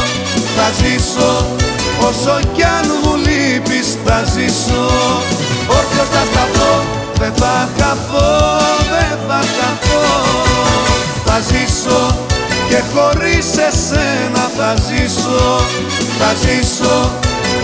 θα 0.57 0.71
ζήσω 0.83 1.60
Όσο 2.11 2.39
κι 2.55 2.63
αν 2.63 2.87
μου 3.03 3.15
λείπεις 3.17 3.89
θα 4.05 4.23
ζήσω. 4.33 4.85
Όρθιος 5.77 6.09
θα 6.15 6.23
σταθώ, 6.31 6.73
δεν 7.19 7.33
θα 7.35 7.69
χαθώ, 7.79 8.31
δεν 8.93 9.19
θα 9.29 9.41
χαθώ. 9.57 10.07
Θα 11.25 11.37
ζήσω 11.49 12.17
και 12.69 12.81
χωρίς 12.95 13.47
εσένα 13.69 14.45
θα 14.57 14.75
ζήσω. 14.87 15.61
Θα 16.19 16.31
ζήσω 16.43 17.11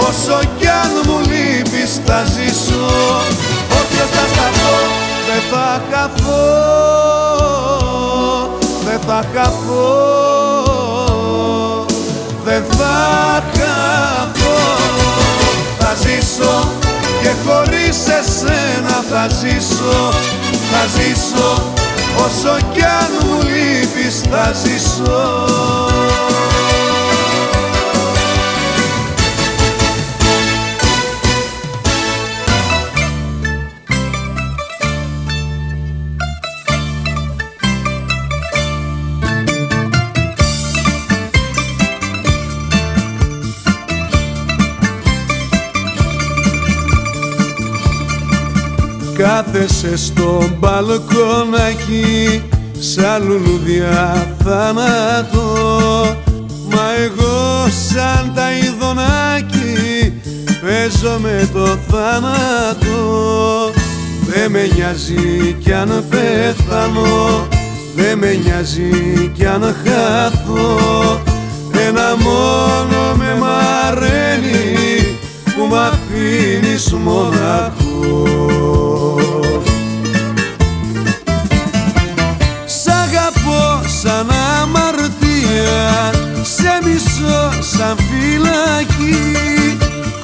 όσο 0.08 0.38
κι 0.58 0.66
αν 0.66 0.90
μου 1.06 1.18
λείπεις 1.30 2.00
θα 2.06 2.24
ζήσω. 2.34 2.86
Όρθιος 3.78 4.10
θα 4.14 4.24
σταθώ, 4.32 4.76
δεν 5.28 5.42
θα 5.50 5.80
χαθώ, 5.90 6.42
δεν 8.84 9.00
θα 9.06 9.24
χαθώ 9.34 10.65
δεν 12.46 12.64
θα 12.78 13.42
χαθώ. 13.56 14.58
Θα 15.78 15.94
ζήσω 15.94 16.72
και 17.22 17.30
χωρίς 17.46 17.98
εσένα 18.18 19.04
θα 19.10 19.26
ζήσω. 19.28 20.12
Θα 20.72 20.86
ζήσω 20.96 21.72
όσο 22.16 22.56
κι 22.72 22.82
αν 22.82 23.10
μου 23.22 23.40
λείπεις 23.42 24.20
θα 24.30 24.52
ζήσω 24.52 25.95
Κάθεσαι 49.16 49.96
στο 49.96 50.50
μπαλκόνακι 50.58 52.42
σαν 52.78 53.22
λουλουδιά 53.22 54.26
θάνατο. 54.44 55.46
Μα 56.70 56.94
εγώ 57.04 57.66
σαν 57.90 58.32
τα 58.34 58.52
ειδονάκι 58.52 60.12
παίζω 60.60 61.18
με 61.18 61.48
το 61.52 61.66
θάνατο. 61.66 62.96
Δε 64.26 64.48
με 64.48 64.68
νοιάζει 64.74 65.56
κι 65.60 65.72
αν 65.72 66.04
πέθανω 66.08 67.46
Δε 67.94 68.16
με 68.16 68.40
νοιάζει 68.44 69.30
κι 69.34 69.46
αν 69.46 69.62
χάθω 69.62 70.78
Ένα 71.86 72.16
μόνο 72.16 73.14
με 73.16 73.36
μαραίνει 73.40 75.18
που 75.44 75.66
μ' 75.70 75.74
αφήνεις 75.74 76.92
μοναχός 76.92 79.05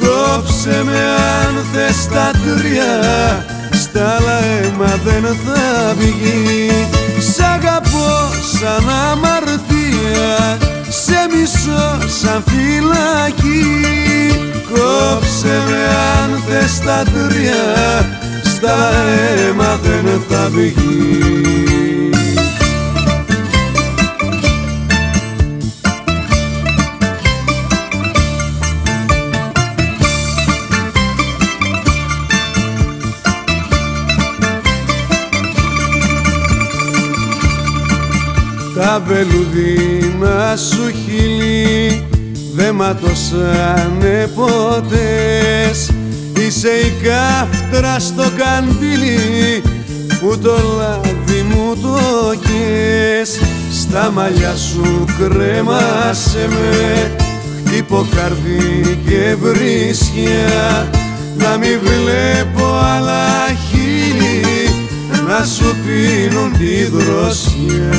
Κόψε 0.01 0.83
με 0.85 1.01
αν 1.43 1.65
θες 1.73 2.07
τα 2.07 2.31
τρία 2.31 2.95
Στα 3.83 4.17
άλλα 4.17 4.39
αίμα 4.45 5.01
δεν 5.05 5.23
θα 5.23 5.95
βγει. 5.99 6.71
Σ' 7.33 7.41
αγαπώ 7.41 8.13
σαν 8.59 8.89
αμαρτία 9.11 10.59
Σε 10.89 11.29
μισώ 11.31 11.99
σαν 12.21 12.45
φυλακή. 12.47 13.83
Κόψε 14.73 15.63
με 15.69 15.83
αν 16.21 16.43
θες 16.49 16.79
τα 16.79 17.03
τρία 17.03 17.65
Στα 18.45 18.77
αίμα 19.49 19.79
δεν 19.83 20.23
θα 20.29 20.49
βγει 20.53 22.02
Τα 38.83 39.03
βελουδίνα 39.07 40.57
σου 40.57 40.93
χείλη 41.05 42.05
δε 42.55 42.73
ματώσανε 42.73 44.31
ποτές. 44.35 45.91
Είσαι 46.39 46.69
η 46.69 46.93
κάφτρα 47.03 47.99
στο 47.99 48.23
καντήλι 48.23 49.63
που 50.21 50.39
το 50.39 50.57
λάδι 50.79 51.43
μου 51.49 51.77
το 51.83 51.99
κες. 52.41 53.41
Στα 53.81 54.11
μαλλιά 54.11 54.55
σου 54.57 55.05
κρέμασε 55.19 56.49
με 56.49 57.11
χτύπω 57.65 58.07
καρδί 58.17 58.99
και 59.07 59.37
βρίσκια. 59.41 60.91
Να 61.37 61.57
μην 61.57 61.79
βλέπω 61.83 62.65
άλλα 62.97 63.47
χείλη 63.69 63.82
να 65.39 65.45
σου 65.45 65.77
πίνουν 65.85 66.53
τη 66.59 66.85
δροσιά. 66.85 67.93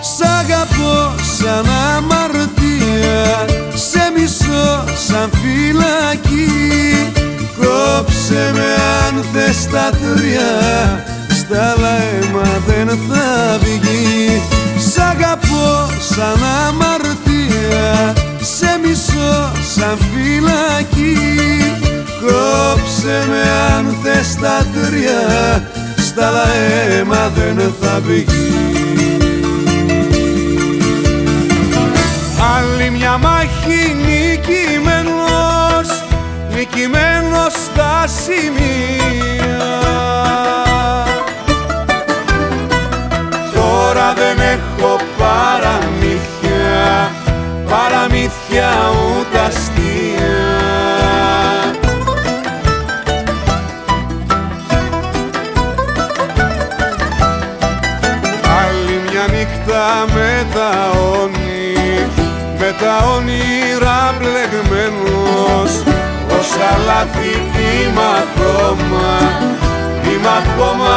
Σ' 0.00 0.22
αγαπώ 0.40 1.14
σαν 1.38 1.66
αμαρτία 1.96 3.44
Σε 3.74 4.12
μισώ 4.16 4.84
σαν 5.08 5.30
φυλακή. 5.30 7.12
Κόψε 7.58 8.52
με 8.54 8.68
αν 9.06 9.24
θες 9.32 9.66
τα 9.72 9.90
τρία 9.90 11.04
Στα 11.38 11.74
αίμα 11.80 12.48
δεν 12.66 12.88
θα 12.88 13.58
βγει. 13.60 14.42
Σ' 14.92 14.98
αγαπώ 14.98 15.86
σαν 16.14 16.44
αμαρτία 16.66 18.12
Σε 18.40 18.80
μισώ 18.82 19.52
σαν 19.74 19.98
φυλακή 19.98 20.99
Κόψε 22.20 23.26
με 23.28 23.42
αν 23.76 23.96
θες 24.02 24.34
τα 24.40 24.66
τρία 24.72 25.22
Στα 25.96 26.30
αίμα 26.88 27.32
δεν 27.34 27.74
θα 27.80 28.00
βγει. 28.06 28.26
Άλλη 32.56 32.90
μια 32.90 33.18
μάχη 33.18 33.96
νικημένος 34.04 35.88
Νικημένος 36.54 37.52
στα 37.52 38.04
σημεία. 38.06 39.68
Τώρα 43.54 44.14
δεν 44.14 44.38
έχω 44.40 44.96
παραμύθια 45.18 47.10
Παραμύθια 47.68 48.70
όσα 67.00 67.06
λάθη 67.06 67.32
είμαι 67.82 68.06
ακόμα 68.22 69.08
είμαι 70.08 70.28
ακόμα 70.42 70.89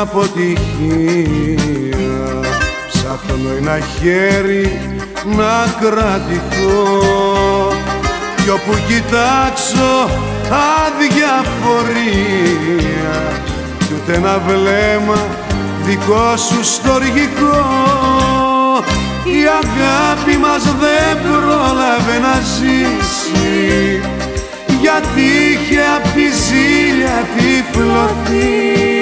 αποτυχία 0.00 1.60
Ψάχνω 2.88 3.50
ένα 3.58 3.78
χέρι 3.78 4.80
να 5.24 5.74
κρατηθώ. 5.80 7.00
Κι 8.42 8.50
όπου 8.50 8.74
κοιτάξω 8.86 10.10
αδιαφορία. 10.86 11.98
Κι 13.78 13.94
ούτε 13.96 14.12
ένα 14.14 14.42
βλέμμα 14.46 15.20
δικό 15.84 16.36
σου 16.36 16.64
στοργικό 16.64 17.58
η 19.24 19.40
αγάπη 19.62 20.36
μας 20.36 20.62
δεν 20.62 21.18
πρόλαβε 21.22 22.18
να 22.22 22.40
ζήσει. 22.40 24.00
Γιατί 24.80 25.20
είχε 25.20 25.80
απ' 25.96 26.12
τη 26.14 26.26
ζήλια 26.44 27.18
τυφλωθεί 27.36 28.99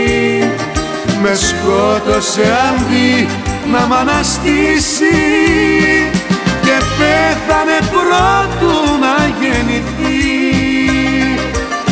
με 1.23 1.35
σκότωσε 1.35 2.43
αντί 2.69 3.29
να 3.73 3.87
μ' 3.87 3.93
αναστήσει. 3.93 5.19
Και 6.63 6.77
πέθανε 6.99 7.79
πρώτου 7.91 8.75
να 9.05 9.17
γεννηθεί. 9.41 10.19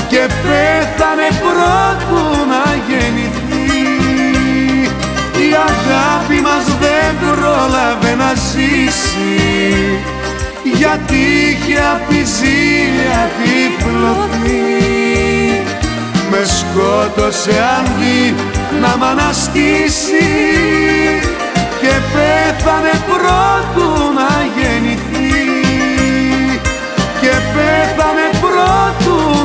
Και 0.08 0.26
πέθανε 0.42 1.28
πρώτου 1.44 2.22
να 2.52 2.64
γεννηθεί. 2.88 3.64
Η 5.46 5.50
αγάπη 5.70 6.40
μας 6.40 6.64
δεν 6.80 7.14
πρόλαβε 7.20 8.14
να 8.14 8.32
ζήσει. 8.34 9.98
Γιατί 10.62 11.16
είχε 11.16 11.78
απ' 11.92 12.08
τη 12.08 12.24
ζήλια 12.24 13.30
τυφλωθεί 13.38 14.86
με 16.30 16.44
σκότωσε 16.44 17.54
αντί 17.78 18.34
να 18.80 18.96
μ' 18.96 19.04
αναστήσει 19.04 20.26
και 21.80 21.92
πέθανε 22.12 22.94
πρώτου 23.08 23.88
να 24.14 24.30
γεννηθεί. 24.56 25.34
Και 27.20 27.32
πέθανε 27.54 28.26
πρώτου 28.40 29.35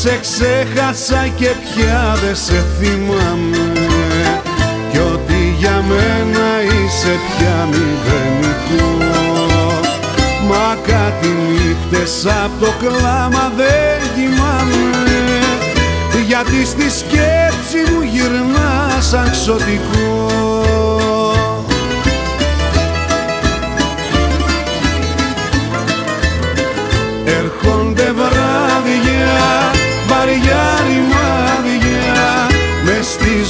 σε 0.00 0.20
ξέχασα 0.20 1.28
και 1.36 1.46
πια 1.46 2.16
δεν 2.24 2.36
σε 2.36 2.64
θυμάμαι. 2.78 3.72
Κι 4.90 4.98
ότι 4.98 5.54
για 5.58 5.84
μένα 5.88 6.46
είσαι 6.62 7.18
πια 7.28 7.68
μηδενικό 7.70 8.96
Μα 10.48 10.76
κάτι 10.86 11.28
νύχτες 11.28 12.26
απ' 12.44 12.60
το 12.60 12.72
κλάμα 12.78 13.52
δεν 13.56 14.00
κοιμάμαι. 14.14 15.08
Γιατί 16.26 16.64
στη 16.64 16.90
σκέψη 16.90 17.92
μου 17.92 18.02
γυρνάς 18.02 19.06
σαν 19.08 19.30
ξωτικό 19.30 20.30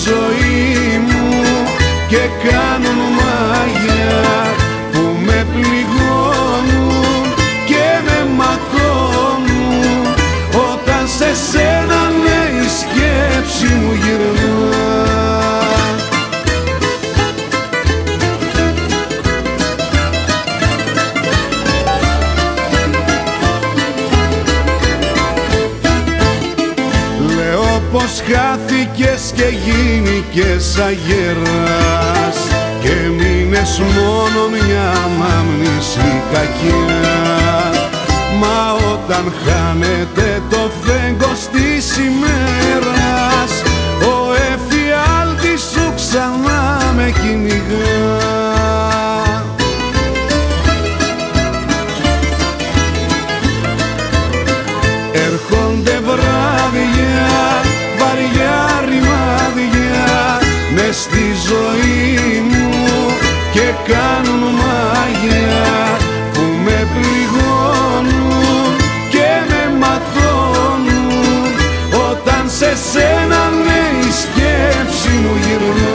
ζωή 0.04 0.98
μου 1.06 1.28
και 2.08 2.48
κάνουν 2.48 3.29
χάθηκες 29.50 29.60
και 29.64 29.70
γίνηκες 29.70 30.78
αγεράς. 30.78 32.38
Και 32.80 33.08
μείνες 33.08 33.78
μόνο 33.78 34.48
μια 34.48 35.08
μάμνηση 35.18 36.22
κακιά. 36.32 37.72
Μα 38.40 38.72
όταν 38.92 39.32
χάνεται 39.44 40.42
το 40.50 40.70
φέγγος 40.82 41.48
της 41.52 41.96
ημέρας 41.96 43.52
ο 44.02 44.32
εφιάλτης 44.32 45.60
σου 45.60 45.92
ξανά 45.96 46.92
με 46.96 47.12
κυνηγά 47.22 48.39
κάνουν 63.92 64.42
μάγια 64.60 65.64
που 66.32 66.44
με 66.64 66.78
πληγώνουν 66.94 68.76
και 69.10 69.28
με 69.48 69.62
ματώνουν. 69.80 71.52
Όταν 72.10 72.44
σε 72.58 72.72
σένα 72.92 73.40
ναι 73.64 73.82
η 74.08 74.10
σκέψη 74.22 75.12
μου 75.22 75.34
γυρνά 75.44 75.89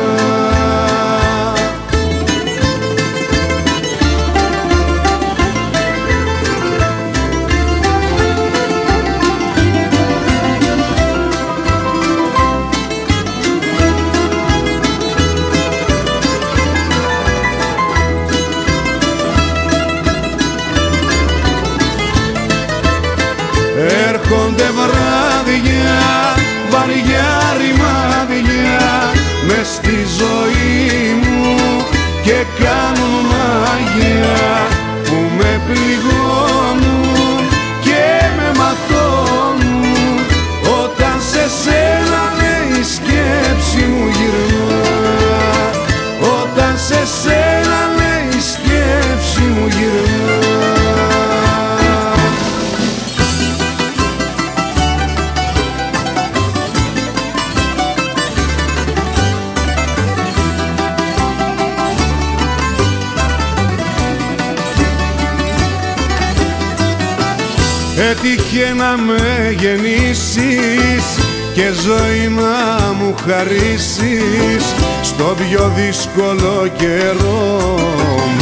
Έτυχε 68.65 68.73
να 68.73 68.97
με 68.97 69.55
γεννήσεις 69.59 71.05
και 71.53 71.71
ζωή 71.85 72.27
να 72.27 72.93
μου 72.93 73.15
χαρίσεις 73.27 74.63
στο 75.01 75.35
πιο 75.37 75.71
δύσκολο 75.75 76.67
καιρό 76.77 77.79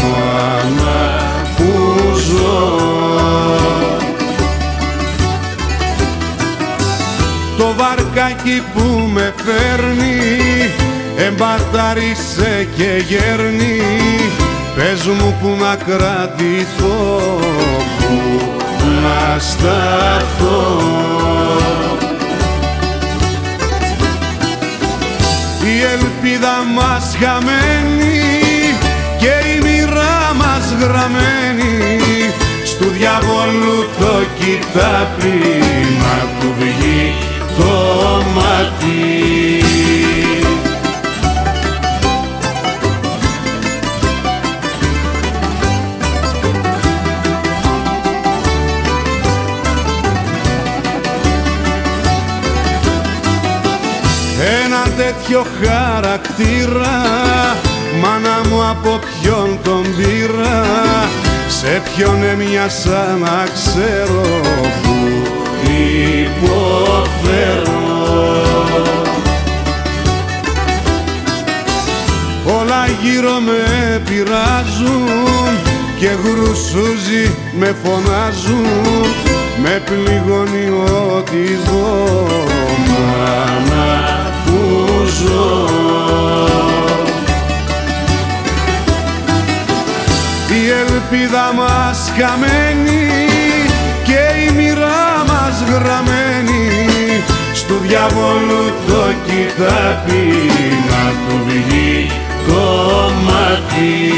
μάνα 0.02 1.22
που 1.58 2.02
ζω 2.16 2.78
Το 7.58 7.74
βαρκάκι 7.78 8.64
που 8.74 9.10
με 9.14 9.34
φέρνει 9.46 10.44
εμπαρτάρισε 11.18 12.68
και 12.76 13.04
γέρνει. 13.08 13.82
Πες 14.76 15.06
μου 15.06 15.38
που 15.42 15.56
να 15.64 15.76
κρατηθώ, 15.76 17.40
που 17.93 17.93
να 19.04 19.40
σταθώ 19.40 20.94
Η 25.66 25.82
ελπίδα 25.82 26.56
μας 26.76 27.16
χαμένη 27.20 28.14
και 29.18 29.34
η 29.56 29.62
μοίρα 29.62 30.34
μας 30.36 30.74
γραμμένη. 30.80 32.32
Στου 32.66 32.90
διαβολού 32.90 33.80
το 34.00 34.26
κοιτάπημα 34.40 36.16
που 36.40 36.54
βγει 36.60 37.14
το 37.58 37.74
μάτι. 38.36 39.33
Τέτοιο 54.98 55.46
χαρακτήρα. 55.62 57.02
Μάνα 58.02 58.42
μου 58.50 58.70
από 58.70 59.00
ποιον 59.00 59.60
τον 59.64 59.84
πήρα; 59.98 60.64
Σε 61.48 61.82
ποιον 61.86 62.24
έμοιασα 62.24 63.18
να 63.22 63.44
ξέρω 63.54 64.42
που 64.84 64.96
υποφέρω; 66.22 67.72
Όλα 72.60 72.88
γύρω 73.02 73.40
με 73.40 74.02
πειράζουν 74.06 75.58
και 76.00 76.10
γρουσούζι 76.24 77.36
με 77.60 77.76
φωνάζουν. 77.84 79.12
Με 79.64 79.82
πληγώνει 79.86 80.70
ό,τι 81.16 81.56
δω 81.66 82.28
μάνα 82.88 84.33
ζω. 85.06 85.66
Η 90.50 90.70
ελπίδα 90.70 91.54
μας 91.56 92.12
χαμένη 92.18 93.28
και 94.04 94.50
η 94.50 94.54
μοίρα 94.56 95.24
μας 95.28 95.64
γραμμένη. 95.70 97.24
Στου 97.54 97.76
διαβόλου 97.82 98.64
το 98.88 99.04
κοιτάπι 99.26 100.50
να 100.90 101.12
του 101.28 101.44
βγει 101.48 102.10
το 102.48 103.12
μάτι 103.26 104.14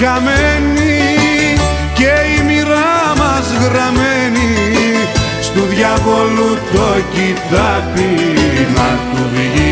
χαμένη 0.00 1.56
και 1.94 2.12
η 2.38 2.42
μοίρα 2.46 3.14
μας 3.18 3.46
γραμμένη. 3.62 4.50
Στου 5.40 5.60
διαβόλου 5.60 6.58
το 6.72 6.88
κοιτάπι 7.12 8.10
να 8.74 8.88
του 9.10 9.22
βγει 9.32 9.67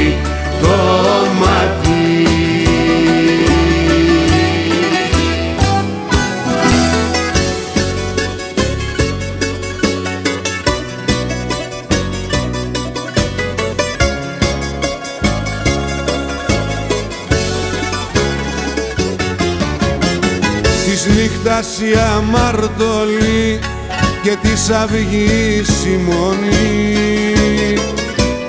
της 24.67 24.75
αυγής 24.75 25.85
η 25.85 25.97
μονή 25.97 26.95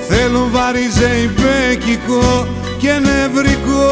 θέλουν 0.08 0.50
βαριζεϊπέκικο 0.50 2.46
και 2.78 2.92
νευρικό 2.92 3.90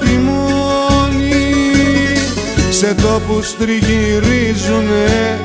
τιμόνι 0.00 1.54
σε 2.70 2.94
τόπους 2.94 3.56
τριγυρίζουνε 3.56 5.40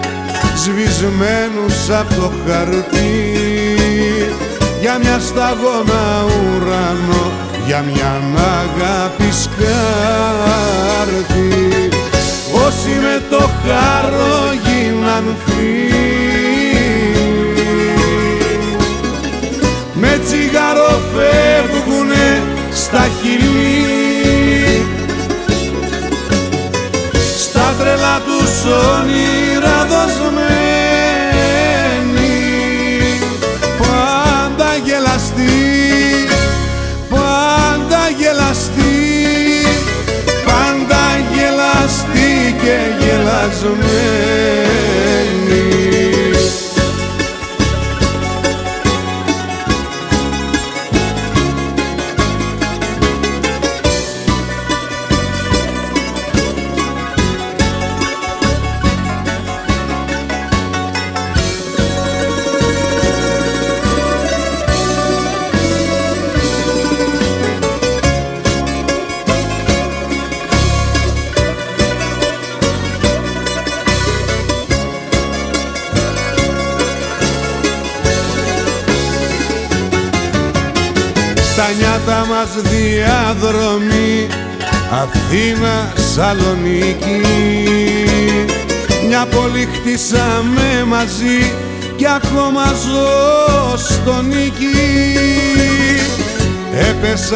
σβησμένους 0.56 1.90
από 2.00 2.14
το 2.14 2.32
χαρτί. 2.48 3.36
Για 4.82 4.98
μια 5.02 5.20
σταγόνα 5.20 6.26
ουρανό 6.26 7.32
για 7.68 7.82
μια 7.82 8.22
αγάπη 8.62 9.32
σκάρτη 9.32 9.68
όσοι 12.68 12.90
με 12.90 13.22
το 13.30 13.50
χάρο 13.64 14.54
γίναν 14.64 15.36
με 19.94 20.20
τσιγάρο 20.26 21.02
φεύγουνε 21.14 22.44
στα 22.74 23.08
χειλή 23.22 24.86
στα 27.40 27.74
τρελά 27.80 28.22
τους 28.26 28.72
όνειρα 28.96 29.88
δοσμένοι 29.90 30.57
γελασμένη 43.62 43.97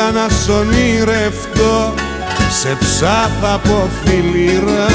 Έπεσα 0.02 0.12
να 0.12 0.30
σ' 0.30 0.50
ονειρευτώ 0.50 1.94
σε 2.60 2.78
ψάθα 2.80 3.54
από 3.54 3.90
φιλήρα 4.04 4.86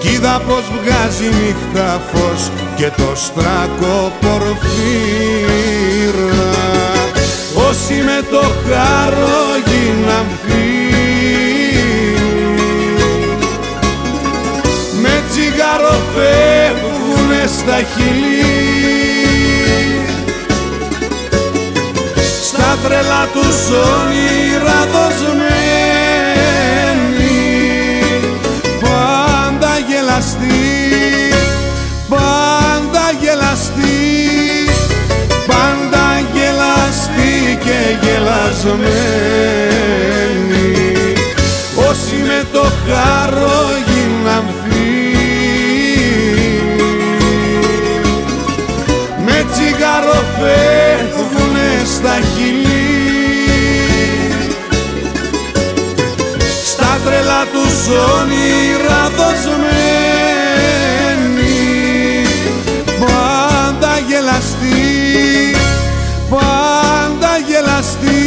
κι 0.00 0.08
είδα 0.08 0.42
πως 0.46 0.64
βγάζει 0.76 1.24
νύχτα 1.24 2.00
φως 2.12 2.50
και 2.76 2.90
το 2.96 3.12
στράκο 3.14 4.12
πορφύρα 4.20 4.60
όσοι 7.68 7.94
με 7.94 8.22
το 8.30 8.42
χάρο 8.42 9.40
γίναν 9.66 10.26
με 15.02 15.22
τσιγάρο 15.30 15.96
φεύγουνε 16.14 17.42
στα 17.46 17.78
χειλή 17.92 18.49
τρελά 22.84 23.28
πάντα 28.90 29.72
γελαστή, 29.88 30.60
πάντα 32.08 33.04
γελαστή 33.20 34.40
πάντα 35.46 36.06
γελαστή 36.32 37.58
και 37.64 37.80
γελασμένη. 38.02 38.88
Όσοι 41.88 42.16
με 42.26 42.44
το 42.52 42.64
χαρό 42.86 43.62
γίναν 43.86 44.44
με 49.24 49.46
τσιγαροφε 49.52 50.79
στα 52.02 52.16
χειλή 52.34 52.98
στα 56.64 56.98
τρελά 57.04 57.42
τους 57.52 57.78
όνειρα 58.18 59.02
δοσμένοι 59.16 59.60
πάντα 63.00 63.92
γελαστοί 64.08 64.82
πάντα 66.30 67.32
γελαστοί 67.48 68.24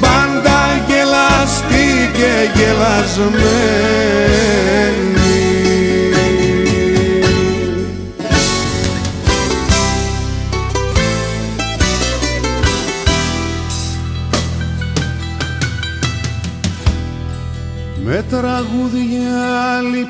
πάντα 0.00 0.58
γελαστοί 0.88 1.86
και 2.12 2.32
γελασμένοι 2.54 3.60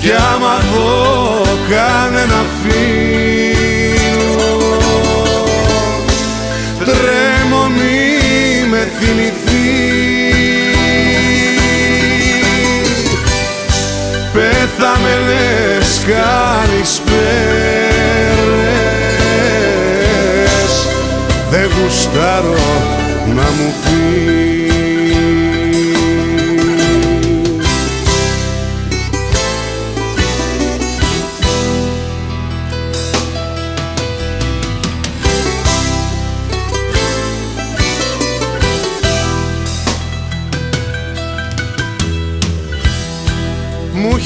Κι 0.00 0.10
άμα 0.10 0.54
δω 0.74 1.42
κανένα 1.68 2.44
φίλο 2.62 3.18
τρέμω 6.78 7.64
μη 7.68 8.68
με 8.70 8.88
θυμηθεί 8.98 9.87
πέθαμενες 14.78 16.00
καλησπέρες 16.06 17.12
δεν 21.50 21.68
γουστάρω 21.82 22.56
να 23.26 23.42
μου 23.42 23.74
πεις 23.82 24.37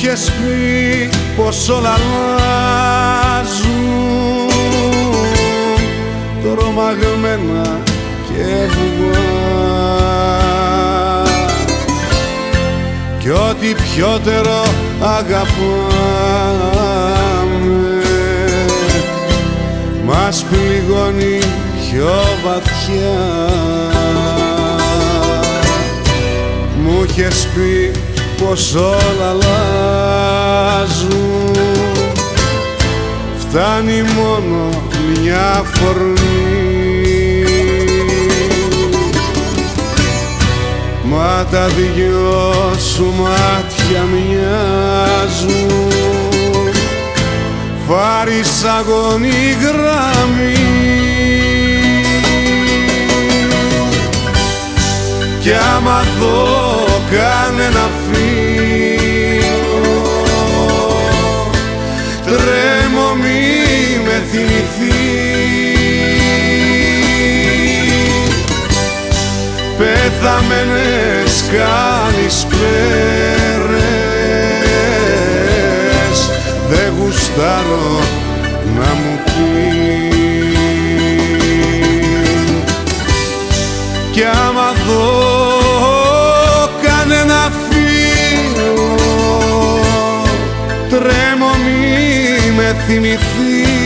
είχες 0.04 0.30
πει 0.30 1.10
πως 1.36 1.68
όλα 1.68 1.94
αλλάζουν 1.94 3.20
τρομαγμένα 6.42 7.80
και 8.26 8.42
αυγά. 8.64 9.20
Κι 13.18 13.30
ό,τι 13.30 13.66
πιότερο 13.66 14.64
αγαπάμε 15.00 15.62
μας 20.04 20.44
πληγώνει 20.50 21.38
πιο 21.80 22.14
βαθιά. 22.44 23.20
Μου 26.82 27.04
είχες 27.04 27.48
πει 27.54 27.92
πως 28.48 28.74
όλα 28.74 29.30
αλλάζουν. 29.30 29.56
Φτάνει 33.38 34.02
μόνο 34.02 34.68
μια 35.22 35.64
φορμή 35.64 36.42
μα 41.04 41.46
τα 41.50 41.66
δυο 41.66 42.72
σου 42.94 43.14
μάτια 43.18 44.02
μοιάζουν. 44.12 45.70
Φάρισαγωνή 47.88 49.56
γραμμή. 49.60 50.56
Κι 55.40 55.52
άμα 55.76 56.04
δω 56.20 56.91
κανένα 57.12 57.90
φίλο 58.04 58.32
τρέμω 62.24 63.08
μη 63.14 63.42
με 64.04 64.16
θυμηθείς. 64.30 64.92
Πέθαμενες 69.78 71.32
καλησπέρες 71.52 72.60
δεν 76.70 76.88
γουστάρω 76.98 78.00
να 78.76 78.88
μου 78.94 79.14
πεις 79.24 79.71
θυμηθείς. 92.86 93.82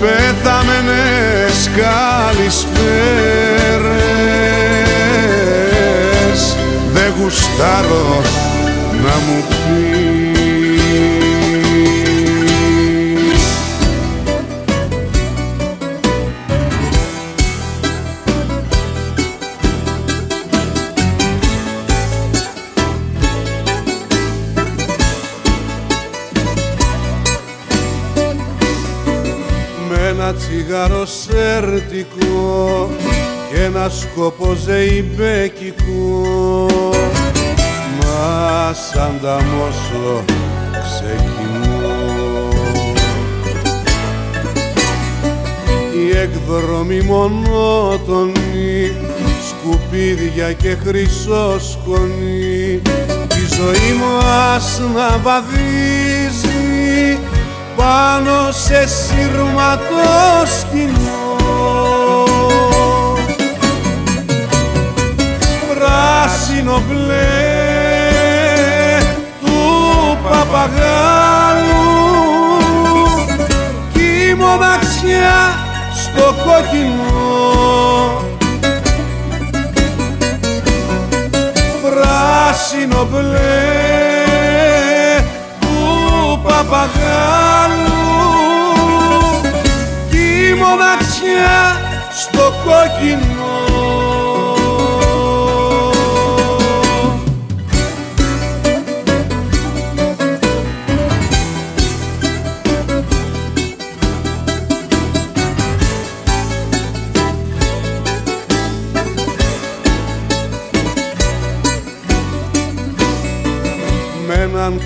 Πέθαμενες 0.00 1.70
καλησπέρες. 1.76 2.82
Δεν 6.92 7.12
γουστάρω 7.20 8.22
να 9.04 9.14
μου 9.26 9.44
πει 31.60 31.68
τσιγάρο 31.68 31.82
σερτικό 31.82 32.90
και 33.50 33.62
ένα 33.62 33.88
σκόπο 33.88 34.56
ζεϊμπέκικο 34.64 36.26
μα 38.00 38.72
σαν 38.72 39.18
τα 39.22 39.42
μόσο 39.42 40.24
ξεκινώ. 40.82 41.90
Η 45.94 46.16
εκδρομή 46.16 47.00
μονότονη 47.00 48.92
σκουπίδια 49.48 50.52
και 50.52 50.76
χρυσό 50.84 51.60
σκονή 51.60 52.80
τη 53.28 53.40
ζωή 53.56 53.92
μας 54.00 54.80
να 54.94 55.18
βαδίζει 55.22 57.18
πάνω 57.76 58.52
σε 58.52 58.86
σύρματο 58.88 60.46
σκηνό 60.60 61.21
πράσινο 66.02 66.82
μπλε 66.88 67.28
του 69.40 70.18
παπαγάλου. 70.22 71.82
Κι 73.92 74.00
η 74.30 74.34
μοναξιά 74.34 75.40
στο 75.94 76.34
κόκκινο. 76.44 77.20
Πράσινο 81.82 83.08
μπλε 83.10 83.60
του 85.60 86.40
παπαγάλου. 86.42 88.02
Κι 90.10 90.18
η 90.18 90.54
μοναξιά 90.54 91.80
στο 92.14 92.52
κόκκινο 92.64 93.31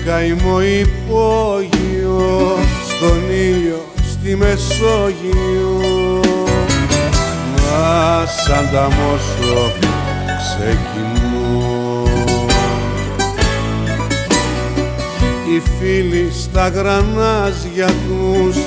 καημό 0.07 0.61
υπόγειο 0.61 2.57
στον 2.87 3.23
ήλιο 3.29 3.85
στη 4.11 4.35
Μεσόγειο. 4.35 5.79
Μα 7.55 8.25
σαν 8.25 8.69
τα 8.73 8.87
μόσο 8.89 9.71
ξεκινώ. 10.37 12.03
Οι 15.49 15.61
φίλοι 15.79 16.31
στα 16.41 16.67
γρανάζια 16.67 17.87
τους 17.87 18.57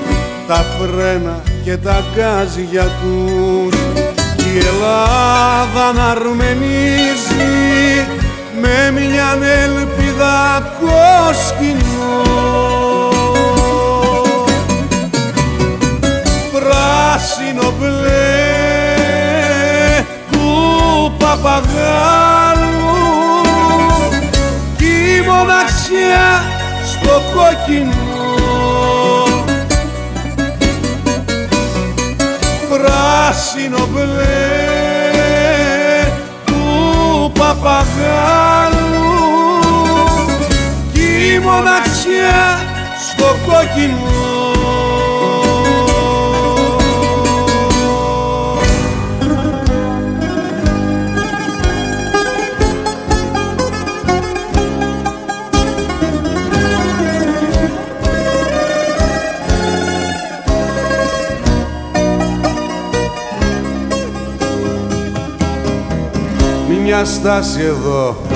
τα 0.47 0.65
φρένα 0.79 1.43
και 1.65 1.77
τα 1.77 2.05
γκάζια 2.15 2.85
τους. 2.85 3.79
Κι 4.37 4.49
η 4.55 4.59
Ελλάδα 4.59 5.93
να 5.93 6.11
αρμενίζει 6.11 7.41
με 8.61 8.91
μια 8.91 9.39
ελπίδα 9.65 10.00
κόσκινο 10.81 12.21
πράσινο 16.53 17.73
μπλε 17.79 18.21
του 20.31 21.13
παπαγάλου 21.19 22.71
κι 24.77 24.85
η 24.85 25.21
μοναξιά 25.27 26.43
στο 26.87 27.23
κόκκινο. 27.35 28.09
Πράσινο 32.69 33.87
μπλε 33.93 34.41
του 36.45 37.33
παπαγάλου 37.39 38.79
κι 38.79 38.80
η 41.35 41.39
μοναξιά 41.39 42.61
στο 43.11 43.25
κόκκινο. 43.47 44.19
Μια 66.85 67.05
στάση 67.05 67.61
εδώ 67.63 68.30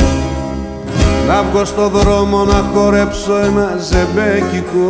να 1.29 1.43
βγω 1.43 1.65
στο 1.65 1.89
δρόμο 1.89 2.45
να 2.45 2.65
χορέψω 2.75 3.37
ένα 3.37 3.77
ζεμπέκικο. 3.77 4.89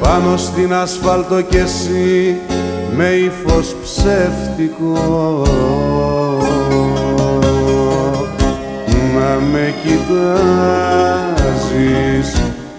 Πάνω 0.00 0.36
στην 0.36 0.74
ασφάλτο 0.74 1.40
κι 1.42 1.56
εσύ 1.56 2.36
με 2.96 3.04
ύφος 3.04 3.76
ψεύτικο. 3.82 5.42
Να 9.14 9.38
με 9.52 9.74
κοιτάζεις 9.82 11.10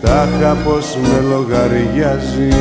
τάχα 0.02 0.58
πως 0.64 0.98
με 1.02 1.20
λογαριάζεις. 1.30 2.52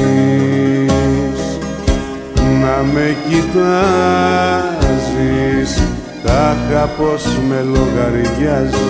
Να 2.61 2.77
με 2.93 3.17
κοιτάζεις 3.29 3.71
τάχα 6.31 6.85
πως 6.87 7.25
με 7.49 7.61
λογαριάζεις 7.75 8.81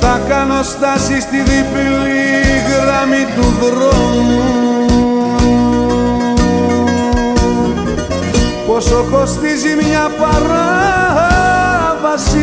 θα 0.00 0.20
κάνω 0.28 0.62
στάση 0.62 1.20
στη 1.20 1.36
διπλή 1.36 2.28
γραμμή 2.68 3.24
του 3.34 3.46
δρόμου. 3.60 4.44
Πόσο 8.66 9.06
κοστίζει 9.10 9.74
μια 9.88 10.10
παράβαση 10.18 11.62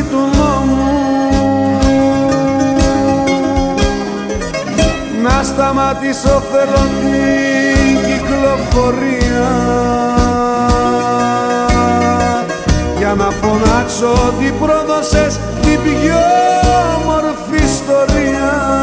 του 0.09 0.21
νόμου. 0.37 0.89
Να 5.23 5.43
σταματήσω 5.43 6.43
θέλω 6.51 6.83
την 6.99 7.95
κυκλοφορία 8.05 9.53
για 13.15 13.25
να 13.25 13.31
φωνάξω 13.31 14.11
ότι 14.27 14.53
πρόδωσες 14.59 15.39
την 15.61 15.79
πιο 15.81 16.15
όμορφη 16.95 17.63
ιστορία. 17.63 18.73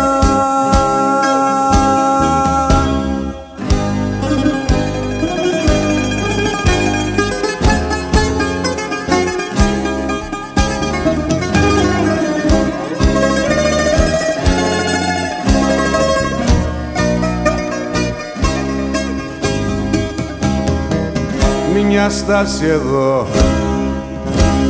Μια 21.88 22.10
στάση 22.10 22.66
εδώ 22.66 23.26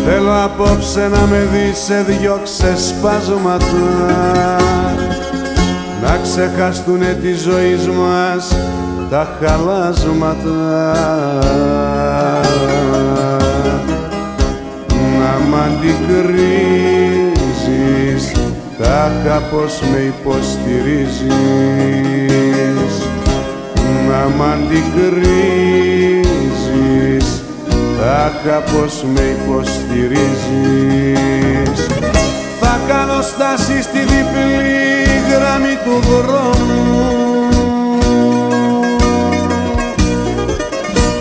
Θέλω 0.06 0.44
απόψε 0.44 1.08
να 1.08 1.26
με 1.26 1.48
δεις 1.52 1.78
σε 1.78 2.02
δυο 2.02 2.40
ξεσπάσματα 2.42 4.56
Να 6.02 6.18
ξεχαστούνε 6.22 7.18
τη 7.22 7.34
ζωή 7.34 7.74
μας 7.74 8.56
τα 9.12 9.28
χαλάσματα. 9.40 10.60
Να 15.18 15.32
μ' 15.48 15.56
αντικρίζεις 15.66 16.62
τάχα 18.78 19.38
πως 19.50 19.74
με 19.92 19.98
υποστηρίζεις. 19.98 22.94
Να 24.08 24.20
μ' 24.36 24.42
αντικρίζεις 24.42 25.91
Αχ, 28.02 28.32
πως 28.72 29.04
με 29.14 29.20
υποστηρίζεις. 29.20 30.40
Θα 32.60 32.80
κάνω 32.88 33.22
στάση 33.22 33.82
στη 33.82 33.98
διπλή 33.98 35.06
γραμμή 35.30 35.78
του 35.84 36.00
δρόμου. 36.08 36.80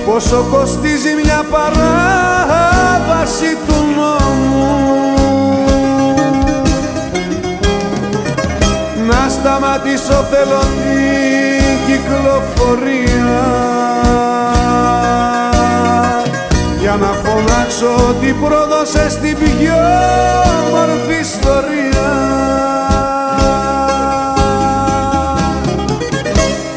Πόσο 0.06 0.46
κοστίζει 0.52 1.14
μια 1.24 1.46
παράβαση 1.52 3.58
του 3.68 3.78
νόμου. 3.96 4.70
Να 9.08 9.22
σταματήσω 9.30 10.18
θέλω 10.32 10.60
την 10.60 11.78
κυκλοφορία. 11.86 13.81
Φωνάξω 17.42 17.92
ότι 18.10 18.34
πρόδωσε 18.34 19.10
στην 19.10 19.38
πιο 19.38 19.80
μορφή 20.72 21.20
ιστορία. 21.22 22.10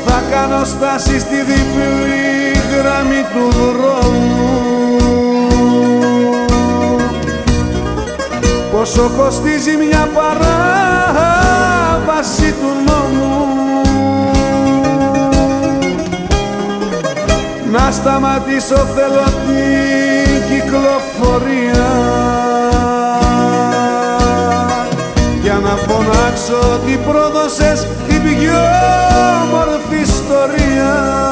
Θα 0.06 0.22
κάνω 0.30 0.64
στάση 0.64 1.18
στη 1.18 1.36
διπλή 1.36 2.52
γραμμή 2.72 3.24
του 3.32 3.50
δρόμου. 3.56 4.42
Πόσο 8.72 9.10
κοστίζει 9.16 9.76
μια 9.88 10.08
παράβαση 10.14 11.34
του 12.52 12.70
νόμου. 12.86 13.32
Να 17.72 17.90
σταματήσω 17.90 18.76
θέλω 18.76 19.24
την 19.46 20.33
κυκλοφορία 20.84 21.90
Για 25.42 25.54
να 25.62 25.68
φωνάξω 25.68 26.72
ότι 26.74 26.96
πρόδωσες 26.96 27.86
την 28.08 28.22
πιο 28.22 28.60
μορφή 29.50 30.00
ιστορία 30.02 31.23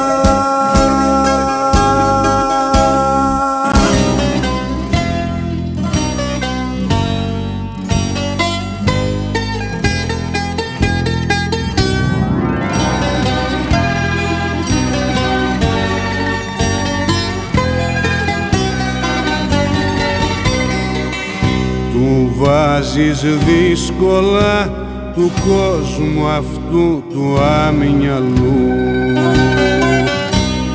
βάζεις 22.93 23.23
δύσκολα 23.45 24.69
του 25.15 25.31
κόσμου 25.47 26.27
αυτού 26.27 27.03
του 27.09 27.37
άμυαλού. 27.67 28.71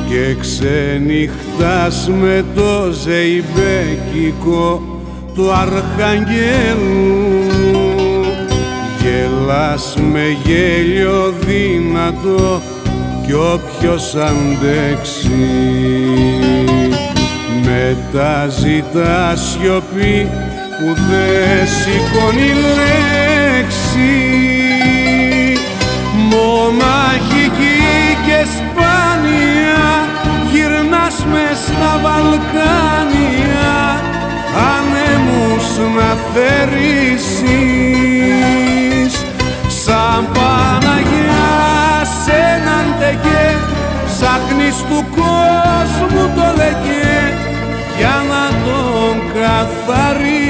Και 0.09 0.35
ξενυχτάς 0.39 2.09
με 2.21 2.45
το 2.55 2.91
ζεϊμπέκικο 2.91 4.81
του 5.33 5.51
αρχαγγέλου. 5.51 6.17
Γελάς 9.01 9.95
με 10.11 10.23
γέλιο 10.45 11.33
δυνατό 11.45 12.61
κι 13.25 13.33
όποιος 13.33 14.15
αντέξει. 14.15 15.29
Μετά 17.63 18.47
ζητάς 18.47 19.39
σιωπή 19.39 20.29
που 20.79 20.93
δε 20.93 21.65
σηκώνει 21.65 22.51
λέξη. 22.77 24.15
Μοναχική 26.31 27.79
και 28.25 28.39
σπάνια 28.55 29.87
γυρνάς 30.51 31.17
μες 31.31 31.57
στα 31.57 31.93
Βαλκάνια. 32.03 33.77
Ανέμους 34.73 35.67
να 35.95 36.11
θερήσεις 36.33 37.43
σαν 39.67 40.21
Παναγιά 40.33 41.55
σε 42.23 42.35
έναν 42.55 42.85
τεκέ 42.99 43.47
ψάχνεις 44.05 44.77
του 44.89 44.99
κόσμου 45.15 46.25
το 46.35 46.47
λεκέ. 46.55 47.17
Για 47.97 48.17
να 48.29 48.43
τον 48.65 49.15
καθαρίσεις 49.33 50.48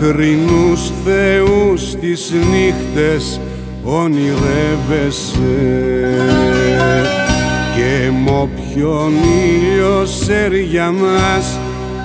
λαχρινούς 0.00 0.90
θεούς 1.04 1.94
τις 2.00 2.30
νύχτες 2.30 3.40
ονειρεύεσαι. 3.82 5.38
Και 7.74 8.10
μ' 8.10 8.28
όποιον 8.28 9.12
ήλιο 9.44 10.06
σεριανάς 10.06 11.58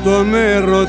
τον 0.04 0.36
ερωτεύεσαι. 0.36 0.86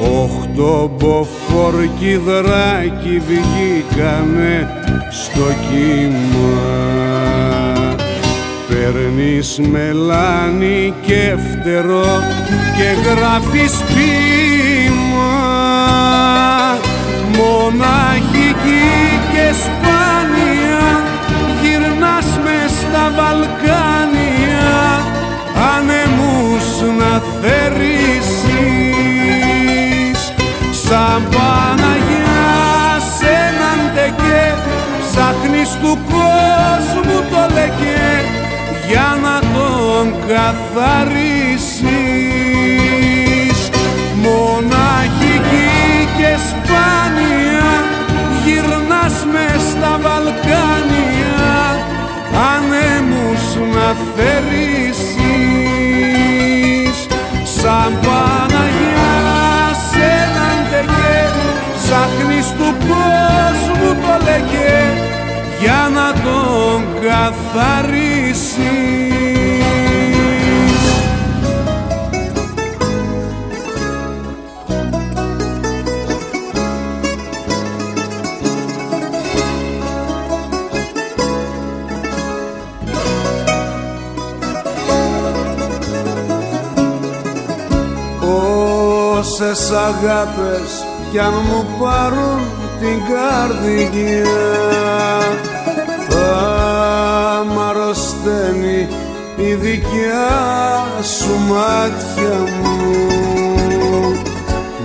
Οχτώ 0.00 0.90
μποφορκιδράκι 0.98 3.22
βγήκανε 3.28 4.68
στο 5.10 5.46
κύμα 5.70 7.35
Παίρνεις 8.76 9.60
μελάνι 9.70 10.94
και 11.00 11.36
φτερό 11.36 12.22
και 12.76 12.88
γράφεις 13.08 13.72
ποίημα. 13.86 15.34
Μοναχική 17.36 18.88
και 19.32 19.46
σπάνια 19.62 20.86
γυρνάς 21.62 22.28
μες 22.44 22.70
στα 22.70 23.12
Βαλκάνια. 23.16 24.74
Ανεμούς 25.74 26.66
να 26.98 27.12
θερήσεις 27.40 28.36
σαν 30.70 31.22
Παναγιά 31.30 32.54
σε 33.18 33.30
έναν 33.48 33.80
τεκέ 33.94 34.46
ψάχνεις 35.00 35.70
του 35.80 35.98
κόσμου 36.10 37.18
το 37.30 37.54
λεκέ 37.54 38.44
για 38.88 39.18
να 39.22 39.36
τον 39.40 40.04
καθαρίσεις. 40.28 41.86
Μοναχική 44.14 45.74
και 46.18 46.32
σπάνια 46.48 47.70
γυρνάς 48.44 49.16
μες 49.32 49.62
στα 49.70 49.92
Βαλκάνια. 50.02 51.54
Ανέμους 52.54 53.44
να 53.74 53.88
θερήσεις 54.14 55.36
σαν 57.42 57.90
Παναγιά 58.02 59.16
σε 59.90 60.04
έναν 60.24 60.58
τεκέ 60.70 61.20
ψάχνεις 61.76 62.48
του 62.58 62.68
κόσμου 62.88 63.90
το 64.02 64.14
λεκέ 64.24 64.65
για 65.60 65.90
να 65.94 66.12
τον 66.12 66.84
καθαρίσεις. 67.02 68.56
Όσες 89.18 89.70
αγάπες 89.70 90.84
κι 91.10 91.18
αν 91.18 91.32
μου 91.32 91.66
πάρουν 91.80 92.40
την 92.80 93.00
καρδιά. 93.14 94.36
θα 95.16 95.26
μ' 95.26 95.45
αρρωσταίνει 98.26 98.88
η 99.36 99.54
δικιά 99.54 100.28
σου 101.02 101.38
μάτια 101.48 102.38
μου. 102.62 103.06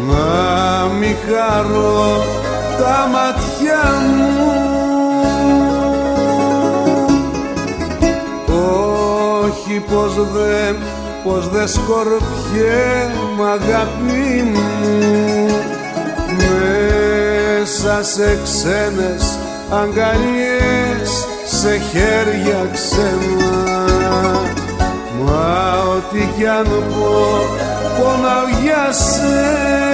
Να 0.08 0.88
μη 1.00 1.16
χαρώ 1.28 2.24
τα 2.78 3.10
μάτια 3.12 3.82
μου. 4.16 4.60
Όχι 9.44 9.80
πως 9.80 10.14
δεν 10.14 10.76
πως 11.24 11.50
δε 11.50 11.68
σκορπιέ 11.68 13.12
μ' 13.38 13.44
αγάπη 13.44 14.44
μου. 14.54 14.70
Με 16.38 16.82
μέσα 17.62 18.04
σε 18.04 18.40
ξένες 18.44 19.38
αγκαλιές 19.70 21.01
σε 21.62 21.78
χέρια 21.78 22.70
ξένα. 22.74 23.82
Μα 25.24 25.84
ό,τι 25.96 26.28
κι 26.38 26.48
αν 26.48 26.66
πω 26.66 27.40
πονάω 27.98 28.48
για 28.64 28.92
σένα 28.92 29.91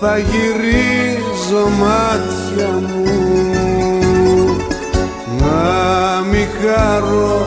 θα 0.00 0.18
γυρίζω 0.18 1.68
μάτια 1.68 2.68
μου. 2.88 3.04
Να 5.38 6.22
μη 6.30 6.48
χαρώ 6.60 7.46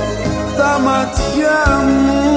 τα 0.57 0.79
μάτια 0.83 1.83
μου. 1.83 2.29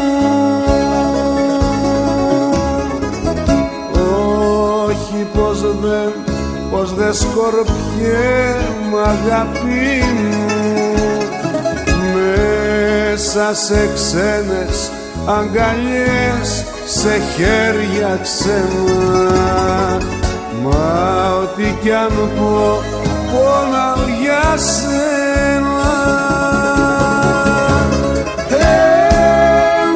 Όχι 4.86 5.26
πως 5.34 5.60
δεν, 5.60 6.12
πως 6.70 6.94
δεν 6.94 7.14
σκορπιέμαι 7.14 9.00
αγάπη 9.04 10.04
μου. 10.14 10.46
Μέσα 12.14 13.54
σε 13.54 13.90
ξένες 13.94 14.90
αγκαλιές, 15.26 16.63
σε 16.84 17.20
χέρια 17.36 18.18
ξένα. 18.22 20.00
Μα 20.62 21.38
ό,τι 21.42 21.74
κι 21.82 21.92
αν 21.92 22.30
πω, 22.36 22.82
πονάω 23.30 24.06
για 24.20 24.56
σένα. 24.56 25.92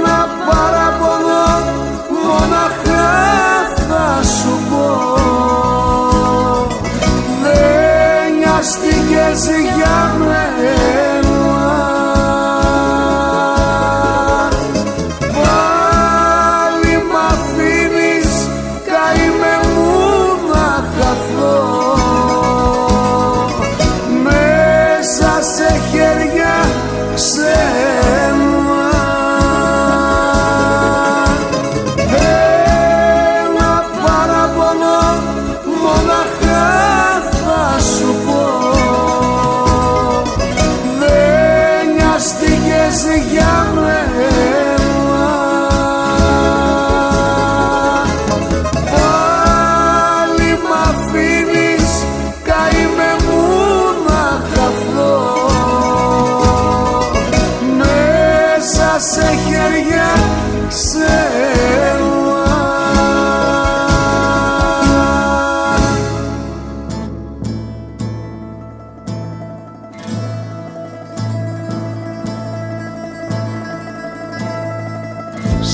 Ένα 0.03 0.29
παραπονό 0.47 1.51
μοναχά 2.25 3.13
θα 3.89 4.23
σου 4.23 4.61
πω. 4.71 4.89
Δεν 7.43 8.35
νοιαστήκες 8.39 9.41
για 9.75 9.78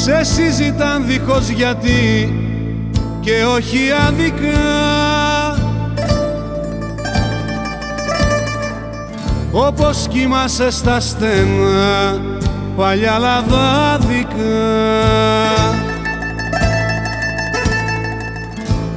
Σε 0.05 0.25
συζητάν 0.25 1.07
δίχως 1.07 1.49
γιατί 1.49 2.33
και 3.21 3.45
όχι 3.57 3.79
άδικα 4.07 4.85
Όπως 9.53 10.07
κοιμάσαι 10.09 10.71
στα 10.71 11.01
στένα 11.01 12.21
παλιά 12.77 13.19
λαδάδικα. 13.19 14.35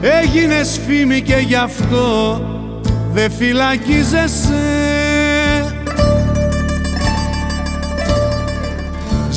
Έγινες 0.01 0.79
φήμη 0.88 1.21
και 1.21 1.35
γι' 1.35 1.55
αυτό 1.55 2.41
δε 3.13 3.29
φυλακίζεσαι 3.29 4.86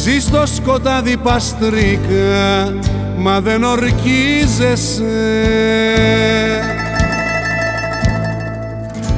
Ζεις 0.02 0.22
στο 0.22 0.47
σκοτάδι 0.47 1.16
παστρίκα 1.16 2.74
μα 3.16 3.40
δεν 3.40 3.64
ορκίζεσαι. 3.64 5.05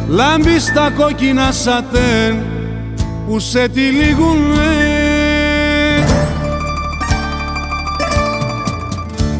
Λάμπεις 0.08 0.72
τα 0.72 0.92
κόκκινα 0.96 1.52
σατέν 1.52 2.42
που 3.26 3.38
σε 3.38 3.68
τυλίγουνε. 3.68 4.74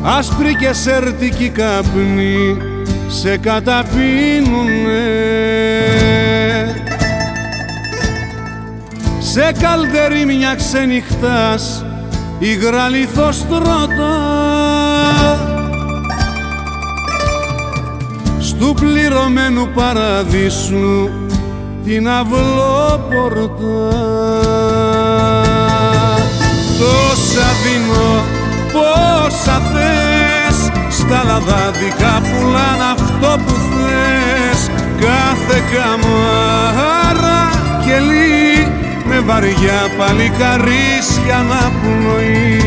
Άσπρη 0.03 0.55
και 0.55 0.73
σερτική 0.73 1.49
καπνή 1.49 2.57
σε 3.09 3.37
καταπίνουνε 3.37 5.03
Σε 9.33 9.53
καλτερί 9.61 10.25
μια 10.25 10.55
ξενυχτάς 10.55 11.85
υγρά 12.39 12.89
λιθοστρώτα 12.89 14.15
Στου 18.41 18.75
πληρωμένου 18.75 19.69
παραδείσου 19.75 21.11
την 21.85 22.09
αυλόπορτα. 22.09 23.53
Τόσα 26.79 27.49
δίνω, 27.63 28.25
πόσα 28.73 29.61
θες 29.73 30.71
Στα 30.91 31.23
λαδάδικα 31.27 32.21
πουλάν 32.21 32.81
αυτό 32.93 33.43
που 33.47 33.53
θες. 33.53 34.71
Κάθε 35.01 35.63
καμάρα 35.73 37.51
κελί 37.87 38.42
με 39.15 39.21
βαριά 39.21 39.89
παλικαρίσια 39.99 41.45
να 41.49 41.73
πνοεί 41.81 42.61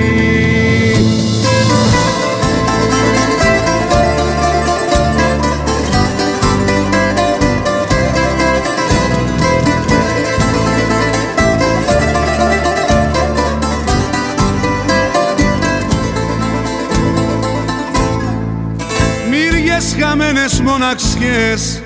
Λίγες 19.30 19.96
χαμένες 20.00 20.62
μοναξιές 20.62 21.82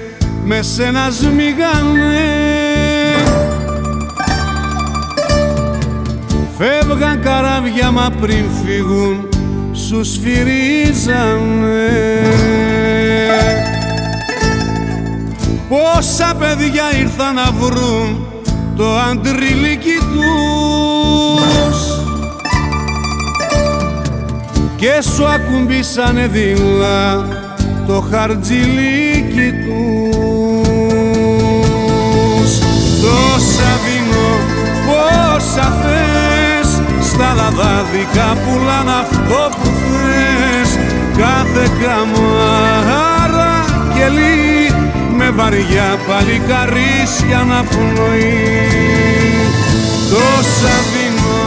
με 0.45 0.61
σένα 0.61 1.09
σμίγανε 1.09 2.48
Φεύγαν 6.61 7.21
καράβια 7.21 7.91
μα 7.91 8.09
πριν 8.21 8.45
φύγουν 8.63 9.27
σους 9.71 10.07
σφυρίζανε 10.07 11.39
Πόσα 15.69 16.35
παιδιά 16.39 16.83
ήρθαν 16.99 17.33
να 17.35 17.51
βρουν 17.51 18.25
το 18.75 18.97
αντριλίκι 18.97 19.97
τους. 20.13 21.77
Και 24.75 25.01
σου 25.15 25.25
ακουμπήσανε 25.25 26.27
δίλα 26.27 27.27
το 27.87 28.03
χαρτζιλίκι 28.11 29.51
τους. 29.63 30.09
Τόσα 33.01 33.71
δίνω 33.85 34.29
πόσα 34.85 35.73
θες 35.81 36.08
στα 37.29 37.41
λαδάδικα 37.41 38.27
πουλάν 38.43 38.89
αυτό 39.01 39.41
που 39.57 39.69
θες. 39.81 40.69
Κάθε 41.17 41.65
καμάρα 41.81 43.53
κελί 43.95 44.73
με 45.17 45.29
βαριά 45.29 45.89
παλικαρίσια 46.07 47.41
να 47.49 47.59
πνοεί 47.69 48.47
Τόσα 50.11 50.75
δίνω 50.91 51.41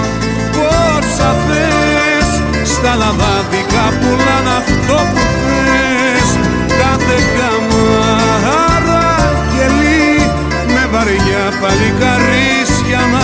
πόσα 0.55 1.31
θες. 1.47 2.29
Στα 2.73 2.95
λαδάδικα 3.01 3.85
πουλάν 4.01 4.47
αυτό 4.59 4.99
που 5.13 5.23
θες. 5.43 6.29
Κάθε 6.81 7.17
καμάρα 7.37 9.07
κελί 9.53 10.31
με 10.75 10.83
βαριά 10.93 11.45
παλικαρίσια 11.61 13.01
να 13.13 13.22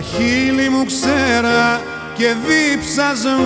Τα 0.00 0.06
χείλη 0.06 0.68
μου 0.68 0.84
ξέρα 0.84 1.80
και 2.16 2.34
διψασμένα 2.46 3.40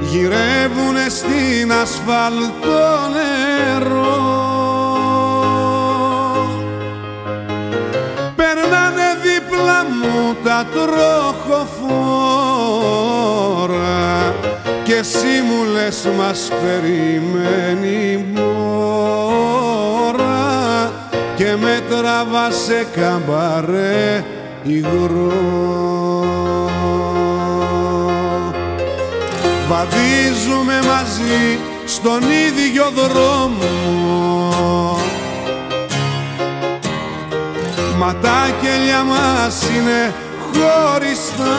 γυρεύουνε 0.00 1.08
στην 1.08 1.72
ασφαλτό 1.72 3.08
νερό. 3.12 4.24
Περνάνε 8.36 9.18
δίπλα 9.22 9.84
μου 9.84 10.36
τα 10.44 10.66
τροχοφόρα 10.72 11.14
και 14.84 14.94
εσύ 14.94 15.42
μου 15.48 15.64
λες 15.72 16.08
μας 16.18 16.50
περιμένει 16.62 18.24
μόρα 18.34 19.65
και 21.56 21.62
με 21.62 21.80
τραβά 21.88 22.50
σε 22.50 22.86
καμπαρέ 22.96 24.24
υγρό. 24.62 25.32
Βαδίζουμε 29.68 30.78
μαζί 30.86 31.58
στον 31.86 32.20
ίδιο 32.22 32.90
δρόμο. 32.94 33.68
Μα 37.98 38.14
τα 38.22 38.50
κελιά 38.62 39.02
μας 39.02 39.62
είναι 39.62 40.14
χωριστά. 40.52 41.54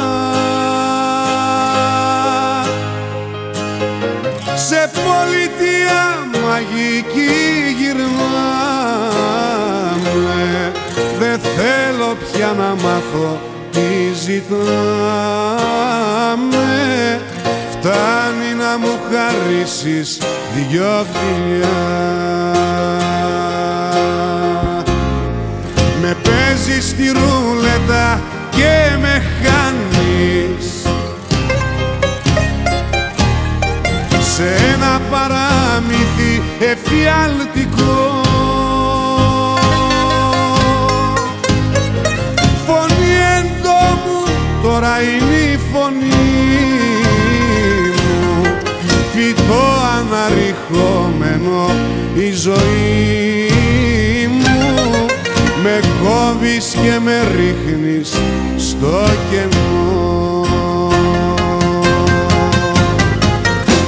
Σε 4.56 4.91
πολιτεία 4.94 6.28
μαγική 6.48 7.57
γυρνάμε 10.18 10.72
Δεν 11.19 11.39
θέλω 11.39 12.18
πια 12.31 12.53
να 12.57 12.76
μάθω 12.84 13.39
τι 13.72 14.14
ζητάμε. 14.26 14.61
Φτάνει 17.72 18.53
να 18.57 18.77
μου 18.77 18.99
χαρίσεις 19.11 20.18
δυο 20.56 21.06
φιλιά. 21.14 21.68
Με 26.02 26.15
παίζεις 26.23 26.88
στη 26.89 27.06
ρούλετα 27.07 28.22
και 28.52 28.98
με 29.02 29.23
χάνεις. 29.41 30.65
Σε 34.35 34.73
ένα 34.73 35.02
παράμυθι 35.10 36.41
εφιαλτικό 36.60 38.27
τώρα 44.80 44.98
είναι 45.02 45.36
η 45.54 45.60
φωνή 45.72 46.06
μου. 47.95 48.41
Φυτό 49.14 49.66
αναρριχόμενο 49.98 51.70
η 52.14 52.32
ζωή 52.32 53.48
μου. 54.32 55.06
Με 55.64 55.80
κόβεις 56.04 56.76
και 56.84 56.99
με 57.04 57.18
ρίχνεις 57.36 58.12
στο 58.58 59.06
κενό. 59.32 60.45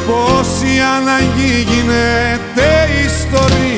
Πόση 0.07 0.79
ανάγκη 0.97 1.65
γίνεται 1.69 2.67
ιστορία 3.05 3.68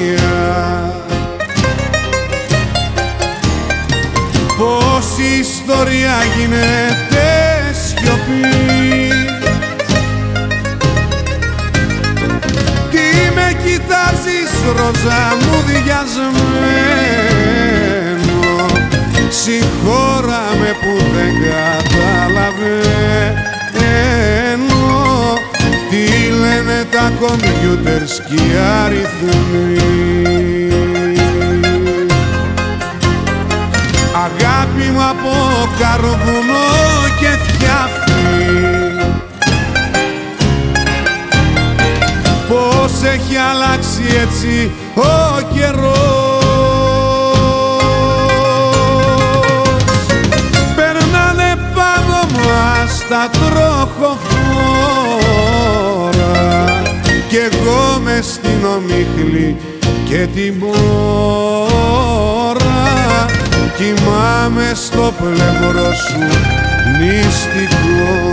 Πόση 5.22 5.39
ιστορία 5.39 6.18
γίνεται 6.38 7.27
σιωπή. 7.84 8.48
Τι 12.91 13.06
με 13.35 13.48
κοιτάζεις 13.64 14.52
ροζά 14.76 15.23
μου 15.39 15.57
διασμένο 15.65 16.49
Συγχώρα 19.30 20.43
με 20.60 20.72
που 20.81 20.93
δεν 21.15 21.34
καταλαβαίνω. 21.43 22.43
Τι 25.89 26.03
λένε 26.39 26.77
τα 26.91 27.06
κομπιούτερς 27.19 28.14
και 28.27 28.35
οι 28.35 28.52
αριθμοί. 28.84 30.22
Αγάπη 34.14 34.70
μου 34.70 34.70
από 35.09 35.33
καρβουνό 35.79 36.67
και 37.19 37.27
θιάφι 37.27 38.01
Πώς 42.51 42.93
έχει 43.03 43.35
αλλάξει 43.51 44.03
έτσι 44.21 44.71
ο 44.95 45.41
καιρός. 45.53 46.41
Περνάνε 50.75 51.55
πάνω 51.75 52.19
μας 52.37 53.05
τα 53.09 53.29
τροχοφόρα. 53.31 54.21
Κι 57.29 57.37
εγώ 57.37 57.99
μες 58.03 58.25
στην 58.25 58.65
ομίχλη 58.75 59.57
και 60.09 60.27
την 60.35 60.53
μπόρα 60.57 61.41
κοιμάμαι 63.77 64.72
στο 64.73 65.14
πλευρό 65.18 65.93
σου 65.93 66.19
νηστικός 66.99 68.31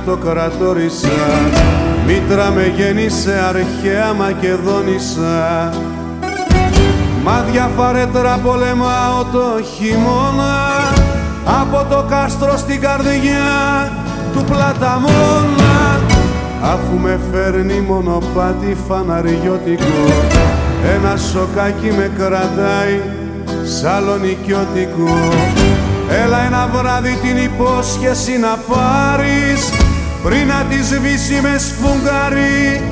αυτοκρατόρισα 0.00 1.08
Μήτρα 2.06 2.50
με 2.50 2.72
γέννησε 2.76 3.44
αρχαία 3.48 4.12
Μακεδόνισσα 4.14 5.72
Μα 7.24 7.44
διαφαρέτρα 7.50 8.38
πολεμάω 8.44 9.24
το 9.32 9.62
χειμώνα. 9.74 10.56
Από 11.60 11.86
το 11.90 12.04
κάστρο 12.08 12.56
στην 12.56 12.80
καρδιά 12.80 13.92
του 14.32 14.44
πλαταμόνα. 14.44 16.00
Αφού 16.62 16.96
με 16.98 17.18
φέρνει 17.32 17.80
μονοπάτι 17.80 18.76
φαναριώτικο 18.88 20.12
Ένα 20.94 21.16
σοκάκι 21.16 21.92
με 21.96 22.10
κρατάει 22.18 23.00
σαλονικιώτικο. 23.80 25.18
Έλα 26.24 26.44
ένα 26.46 26.70
βράδυ 26.72 27.18
την 27.22 27.36
υπόσχεση 27.36 28.38
να 28.38 28.58
πάρεις 28.68 29.79
πριν 30.22 30.46
να 30.46 30.64
τη 30.68 30.76
σβήσει 30.84 31.40
με 31.42 31.58
σφουγγαρί 31.58 32.82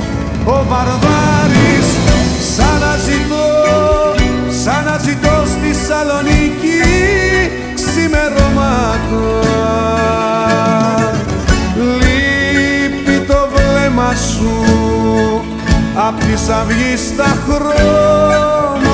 ο 0.44 0.64
Βαρβάρης 0.68 1.88
σαν 2.56 2.78
να 2.80 2.96
ζητώ, 2.96 3.46
σαν 4.64 4.84
να 4.84 4.98
ζητώ 4.98 5.44
στη 5.46 5.70
Σαλονίκη 5.86 6.80
ξημερώματα 7.74 9.48
λείπει 11.74 13.26
το 13.26 13.48
βλέμμα 13.55 14.14
σου 14.14 14.55
απ' 16.09 16.18
της 16.18 16.48
αυγής 16.48 17.16
τα 17.16 17.36
χρώματα. 17.44 18.88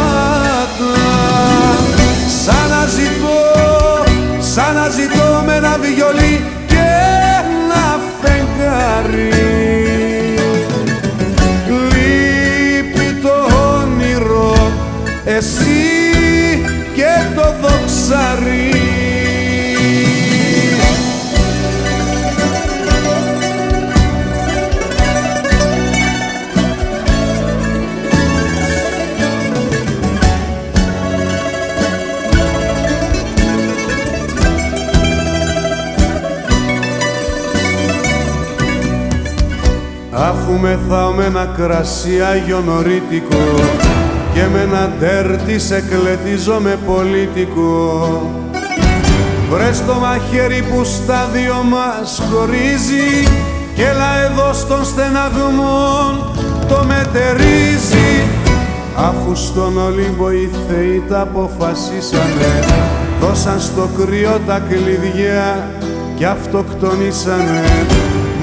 Σαν 2.45 2.69
να 2.69 2.87
ζητώ 2.87 3.39
σαν 4.55 4.75
να 4.75 4.89
ζητώ 4.89 5.24
Αφού 40.55 40.63
μεθάω 40.63 41.13
με 41.13 41.25
ένα 41.25 41.53
κρασί 41.57 42.21
αγιονορίτικο 42.21 43.45
και 44.35 44.41
με 44.53 44.61
ένα 44.61 44.93
τέρτι 45.01 45.59
σε 45.59 45.81
κλετίζω 45.81 46.59
με 46.61 46.79
πολίτικο. 46.87 48.01
Βρες 49.51 49.85
το 49.87 49.95
μαχαίρι 49.95 50.63
που 50.63 50.85
στα 50.85 51.29
δυο 51.33 51.63
μας 51.63 52.23
χωρίζει 52.31 53.29
και 53.75 53.83
έλα 53.83 54.19
εδώ 54.25 54.53
στον 54.53 54.85
στεναγμό 54.85 56.17
το 56.69 56.85
μετερίζει. 56.87 58.23
Αφού 58.97 59.35
στον 59.35 59.79
Ολύμπο 59.79 60.31
οι 60.31 60.51
θεοί 60.69 61.03
τα 61.09 61.21
αποφασίσανε 61.21 62.65
δώσαν 63.21 63.61
στο 63.61 63.89
κρύο 63.99 64.41
τα 64.47 64.63
κλειδιά 64.69 65.69
και 66.17 66.27
αυτοκτονήσανε 66.27 67.63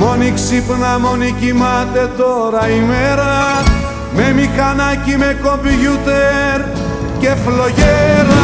Μόνη 0.02 0.32
ξύπνα, 0.36 1.00
μόνη 1.00 1.36
κοιμάται 1.40 2.12
τώρα 2.18 2.70
η 2.70 2.80
μέρα. 2.80 3.64
Με 4.16 4.32
μηχανάκι, 4.32 5.18
με 5.18 5.38
κομπιούτερ 5.44 6.62
και 7.20 7.32
φλογέρα. 7.46 8.44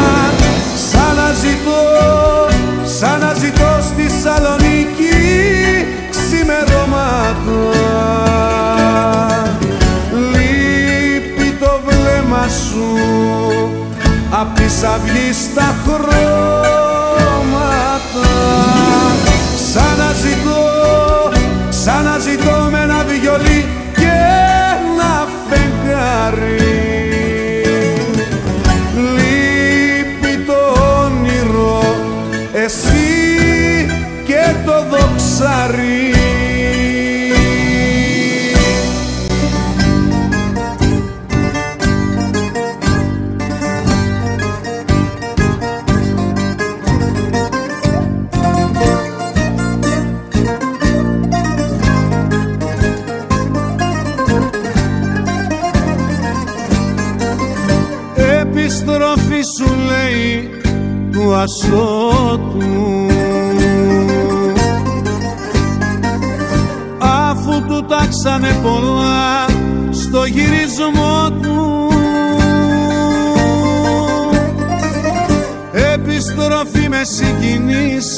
Σαν 0.90 1.14
να 1.16 1.32
ζητώ, 1.42 1.82
σαν 2.98 3.20
να 3.20 3.32
ζητώ 3.34 3.78
στη 3.82 4.06
Σαλονίκη 4.22 5.18
ξημερώματα. 6.10 7.60
Λείπει 10.32 11.56
το 11.60 11.80
βλέμμα 11.86 12.48
σου 12.48 12.88
απ' 14.30 14.54
της 14.56 14.82
αυγής 14.82 15.54
τα 15.54 15.74
χρώματα. 15.84 16.18
Σαν 19.72 19.94
να 19.98 20.12
ζητώ 20.12 20.77
σαν 21.88 22.06
του. 61.70 63.06
Ασώτου 66.98 67.48
Αφού 67.48 67.62
του 67.66 67.84
τάξανε 67.88 68.56
πολλά 68.62 69.46
στο 69.90 70.24
γυρισμό 70.24 71.30
του. 71.42 71.90
Επιστροφή 75.94 76.88
με 76.88 77.02
συγκινήσεις 77.04 78.12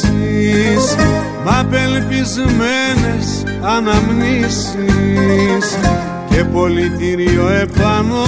Μα 1.44 1.58
απελπισμένες 1.58 3.44
αναμνήσεις. 3.62 4.66
Και 6.30 6.44
πολιτήριο 6.44 7.48
επάνω 7.48 8.24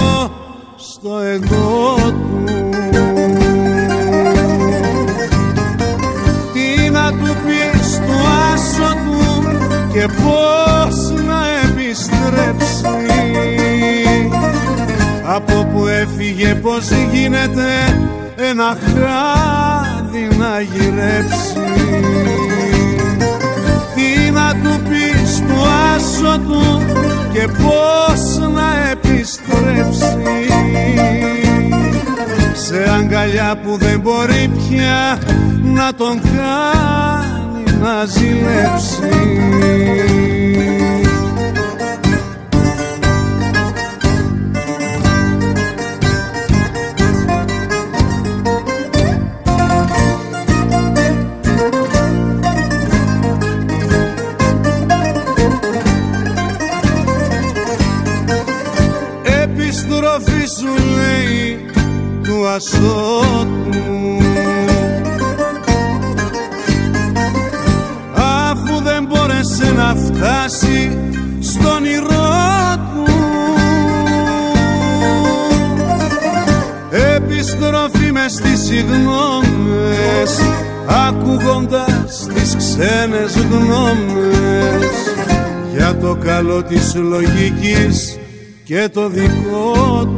στο 0.75 1.17
εγώ 1.19 1.95
του 1.95 2.43
του 7.19 7.35
πεις 7.45 7.99
του 8.05 8.17
άσο 8.53 8.93
του 9.05 9.21
και 9.93 10.05
πώς 10.23 11.11
να 11.27 11.39
επιστρέψεις. 11.63 12.81
Από 15.25 15.67
που 15.73 15.87
έφυγε 15.87 16.55
πως 16.55 16.89
γίνεται 17.11 17.99
ένα 18.35 18.77
χάδι 18.83 20.27
να 20.37 20.61
γυρέψεις. 20.61 21.53
Τι 23.95 24.31
να 24.31 24.55
του 24.63 24.81
πεις 24.89 25.39
του 25.47 25.63
άσο 25.95 26.39
του 26.39 26.81
και 27.33 27.47
πώς 27.47 28.37
να 28.53 28.89
επιστρέψεις 28.91 30.17
σε 32.65 32.89
αγκαλιά 32.99 33.57
που 33.63 33.77
δεν 33.77 33.99
μπορεί 33.99 34.51
πια 34.57 35.19
να 35.63 35.93
τον 35.93 36.21
κάνει 36.21 37.77
να 37.81 38.05
ζηλέψει 38.05 39.09
του 62.53 62.59
ασώτου 62.59 64.17
αφού 68.15 68.83
δεν 68.83 69.05
μπόρεσε 69.07 69.73
να 69.75 69.95
φτάσει 69.95 70.97
στον 71.39 71.75
όνειρό 71.75 72.75
του. 72.93 73.11
Επιστροφή 77.15 78.11
μες 78.11 78.31
στις 78.31 78.65
συγγνώμες 78.65 80.39
ακούγοντας 81.07 82.27
τις 82.33 82.55
ξένες 82.55 83.35
γνώμες. 83.35 84.85
Για 85.73 85.95
το 85.97 86.15
καλό 86.15 86.63
της 86.63 86.95
λογικής 86.95 88.17
και 88.63 88.89
το 88.93 89.09
δικό 89.09 90.05
του 90.05 90.12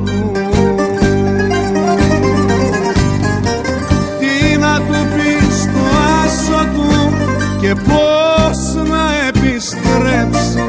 και 7.66 7.76
πώς 7.76 8.88
να 8.90 9.06
επιστρέψει 9.28 10.64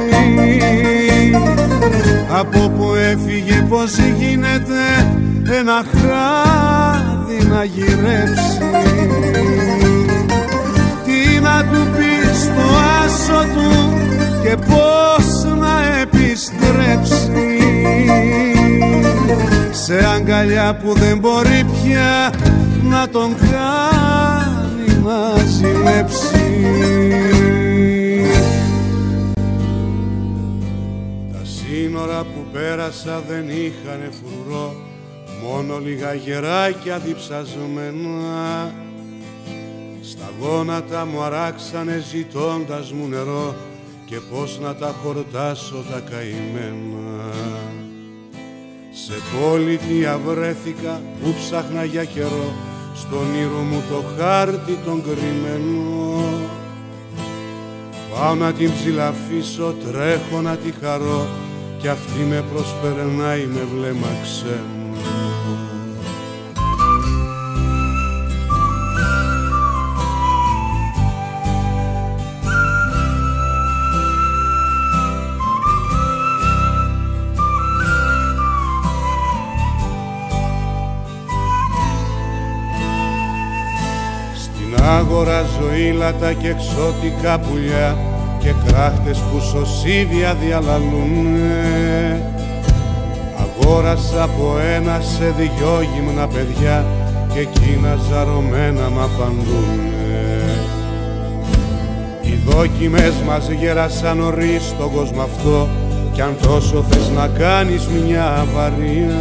από 2.39 2.68
που 2.68 2.94
έφυγε 2.94 3.66
πως 3.68 3.97
γίνεται 4.18 4.82
ένα 5.59 5.85
χάδι 5.93 7.47
να 7.48 7.64
γυρέψει. 7.64 8.59
Τι 11.05 11.40
να 11.40 11.62
του 11.62 11.89
πεις 11.97 12.43
στο 12.43 12.66
άσο 13.05 13.44
του 13.55 13.98
και 14.43 14.56
πώς 14.56 15.44
να 15.59 16.01
επιστρέψει. 16.01 17.59
Σε 19.70 20.06
αγκαλιά 20.14 20.77
που 20.82 20.94
δεν 20.94 21.18
μπορεί 21.18 21.64
πια 21.82 22.31
να 22.82 23.09
τον 23.09 23.35
κάνει 23.51 24.45
να 25.07 25.37
ζηλέψει 25.45 26.62
Τα 31.33 31.45
σύνορα 31.45 32.23
που 32.23 32.45
πέρασα 32.53 33.23
δεν 33.28 33.49
είχαν 33.49 34.12
φρουρό 34.12 34.74
μόνο 35.43 35.78
λίγα 35.78 36.15
γεράκια 36.15 36.99
διψασμένα. 36.99 38.74
Στα 40.03 40.31
γόνατα 40.41 41.07
μου 41.07 41.23
αράξανε 41.23 42.05
ζητώντας 42.11 42.93
μου 42.93 43.09
νερό 43.09 43.55
και 44.07 44.16
πώς 44.31 44.59
να 44.62 44.74
τα 44.74 44.95
χορτάσω 45.03 45.85
τα 45.91 46.03
καημένα. 46.11 47.33
Σε 48.91 49.15
πολιτεία 49.41 50.19
βρέθηκα 50.19 51.01
που 51.20 51.35
ψάχνα 51.39 51.85
για 51.85 52.05
καιρό 52.05 52.74
στον 52.98 53.35
ήρω 53.35 53.62
μου 53.70 53.82
το 53.90 54.05
χάρτη 54.18 54.78
τον 54.85 55.02
κρυμμένο. 55.02 56.24
Πάω 58.10 58.35
να 58.35 58.52
την 58.52 58.70
ψηλαφίσω, 58.73 59.74
τρέχω 59.85 60.40
να 60.40 60.56
τη 60.56 60.73
χαρώ 60.82 61.27
κι 61.78 61.89
αυτή 61.89 62.20
με 62.28 62.44
προσπερνάει 62.52 63.47
με 63.47 63.66
βλέμμα 63.74 64.09
ξένο 64.23 64.76
Αγοράζω 85.77 85.89
ήλατα 85.89 86.32
και 86.32 86.48
εξώτικα 86.48 87.39
πουλιά 87.39 87.97
και 88.39 88.55
κράχτες 88.66 89.19
που 89.19 89.40
σωσίβια 89.40 90.35
διαλαλούνε. 90.35 92.20
Αγόρασα 93.43 94.23
από 94.23 94.57
ένα 94.77 95.01
σε 95.01 95.35
δυο 95.39 95.81
γυμνα 95.94 96.27
παιδιά 96.28 96.85
και 97.32 97.40
εκείνα 97.40 97.98
ζαρωμένα 98.11 98.90
μ' 98.90 98.98
απαντούνε. 98.98 99.90
Οι 102.23 102.39
δόκιμες 102.47 103.15
μας 103.27 103.48
γέρασαν 103.51 104.16
νωρίς 104.16 104.62
στον 104.62 104.93
κόσμο 104.93 105.23
αυτό 105.23 105.69
κι 106.12 106.20
αν 106.20 106.36
τόσο 106.43 106.85
θες 106.90 107.11
να 107.16 107.28
κάνεις 107.28 107.86
μια 107.86 108.24
αβαρία. 108.24 109.15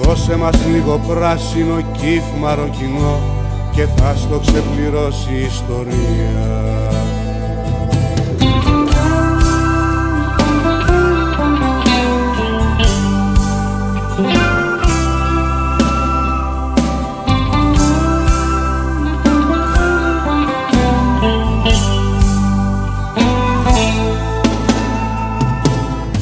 Δώσε 0.00 0.36
μας 0.36 0.56
λίγο 0.72 1.00
πράσινο 1.06 1.80
κύφ 1.92 2.24
μαροκινό 2.40 3.35
και 3.76 3.86
θα 3.96 4.14
στο 4.14 4.38
ξεπληρώσει 4.38 5.32
η 5.32 5.44
ιστορία. 5.44 6.64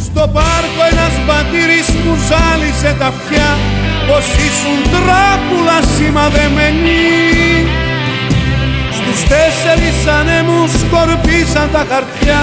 Στο 0.04 0.28
πάρκο 0.28 0.82
ένας 0.90 1.24
μπατήρης 1.26 1.86
που 1.86 2.14
ζάλισε 2.28 2.96
τα 2.98 3.06
αυτιά 3.06 3.63
πως 4.08 4.26
ήσουν 4.48 4.78
τράπουλα 4.94 5.78
σημαδεμένη. 5.94 7.04
Στους 8.98 9.18
τέσσερις 9.32 9.98
ανέμους 10.18 10.70
σκορπίσαν 10.80 11.68
τα 11.72 11.82
χαρτιά 11.90 12.40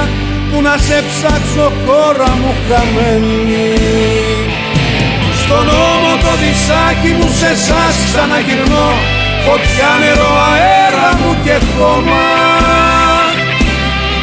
που 0.50 0.62
να 0.62 0.76
σε 0.86 0.98
ψάξω 1.10 1.72
χώρα 1.84 2.32
μου 2.40 2.54
χαμένη. 2.68 3.70
Στον 5.42 5.66
ώμο 5.92 6.14
το 6.24 6.32
δισάκι 6.42 7.12
μου 7.18 7.30
σε 7.40 7.52
σας 7.68 7.96
ξαναγυρνώ 8.08 8.90
φωτιά 9.46 9.92
νερό 10.02 10.32
αέρα 10.52 11.10
μου 11.20 11.32
και 11.44 11.56
χώμα. 11.72 12.26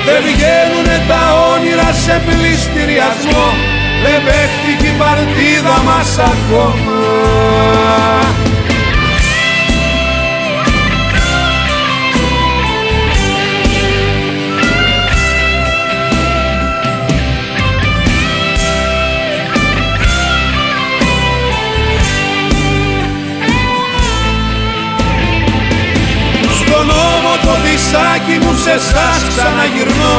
Δεν 0.06 0.20
βγαίνουνε 0.26 0.96
τα 1.08 1.22
όνειρα 1.52 1.90
σε 2.04 2.14
πληστηριασμό 2.26 3.77
δεν 4.02 4.22
παίχτηκε 4.24 4.86
η 4.86 4.96
παρτίδα 4.98 5.82
μας 5.84 6.18
ακόμα. 6.18 6.98
Στον 26.58 26.90
ώμο 26.90 27.36
το 27.42 27.54
δισάκι 27.64 28.38
μου 28.44 28.54
σε 28.54 28.78
σας 28.78 29.24
ξαναγυρνώ. 29.28 30.16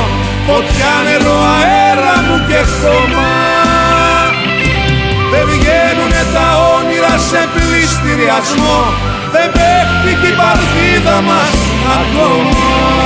Φωτιά 0.48 0.94
νερό 1.04 1.38
αέρα 1.42 2.22
μου 2.28 2.46
και 2.48 2.56
χώμα 2.56 3.49
σε 7.28 7.42
πληστηριασμό. 7.54 8.80
Δεν 9.34 9.48
παίχτηκε 9.56 10.28
η 10.28 10.36
παρτίδα 10.40 11.22
μας 11.22 11.58
ακόμα 12.00 12.99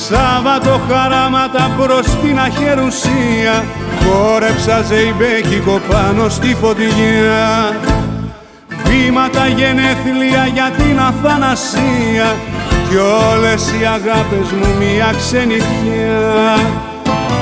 Σάββατο 0.00 0.80
χαράματα 0.88 1.70
προς 1.78 2.06
την 2.22 2.38
αχερουσία 2.38 3.64
Χόρεψα 4.02 4.82
ζεϊμπέκικο 4.82 5.80
πάνω 5.90 6.28
στη 6.28 6.56
φωτιά 6.60 7.76
Βήματα 8.84 9.46
γενέθλια 9.46 10.46
για 10.46 10.70
την 10.76 11.00
αθανασία. 11.00 12.36
Κι 12.88 12.96
όλες 12.96 13.62
οι 13.72 13.84
αγάπες 13.84 14.50
μου 14.52 14.68
μια 14.78 15.14
ξενιχιά 15.18 16.56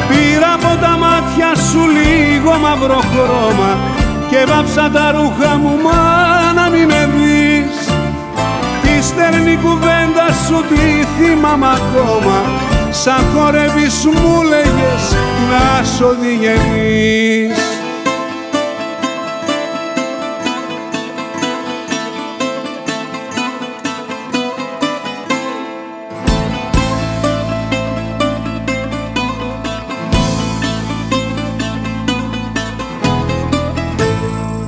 Πήρα 0.08 0.52
από 0.54 0.80
τα 0.80 0.96
μάτια 1.02 1.54
σου 1.54 1.80
λίγο 1.88 2.52
μαύρο 2.58 3.00
χρώμα 3.12 3.78
Και 4.30 4.44
βάψα 4.52 4.90
τα 4.90 5.10
ρούχα 5.10 5.56
μου 5.56 5.78
μα 5.82 6.39
στερνή 9.20 9.56
κουβέντα 9.56 10.32
σου 10.46 10.64
τη 10.68 11.04
θυμάμαι 11.18 11.66
ακόμα. 11.66 12.42
Σαν 12.90 13.24
χορεύεις 13.34 14.04
μου 14.04 14.42
λέγες 14.42 15.14
να 15.50 15.84
σ' 15.84 16.00
οδηγενείς 16.00 17.58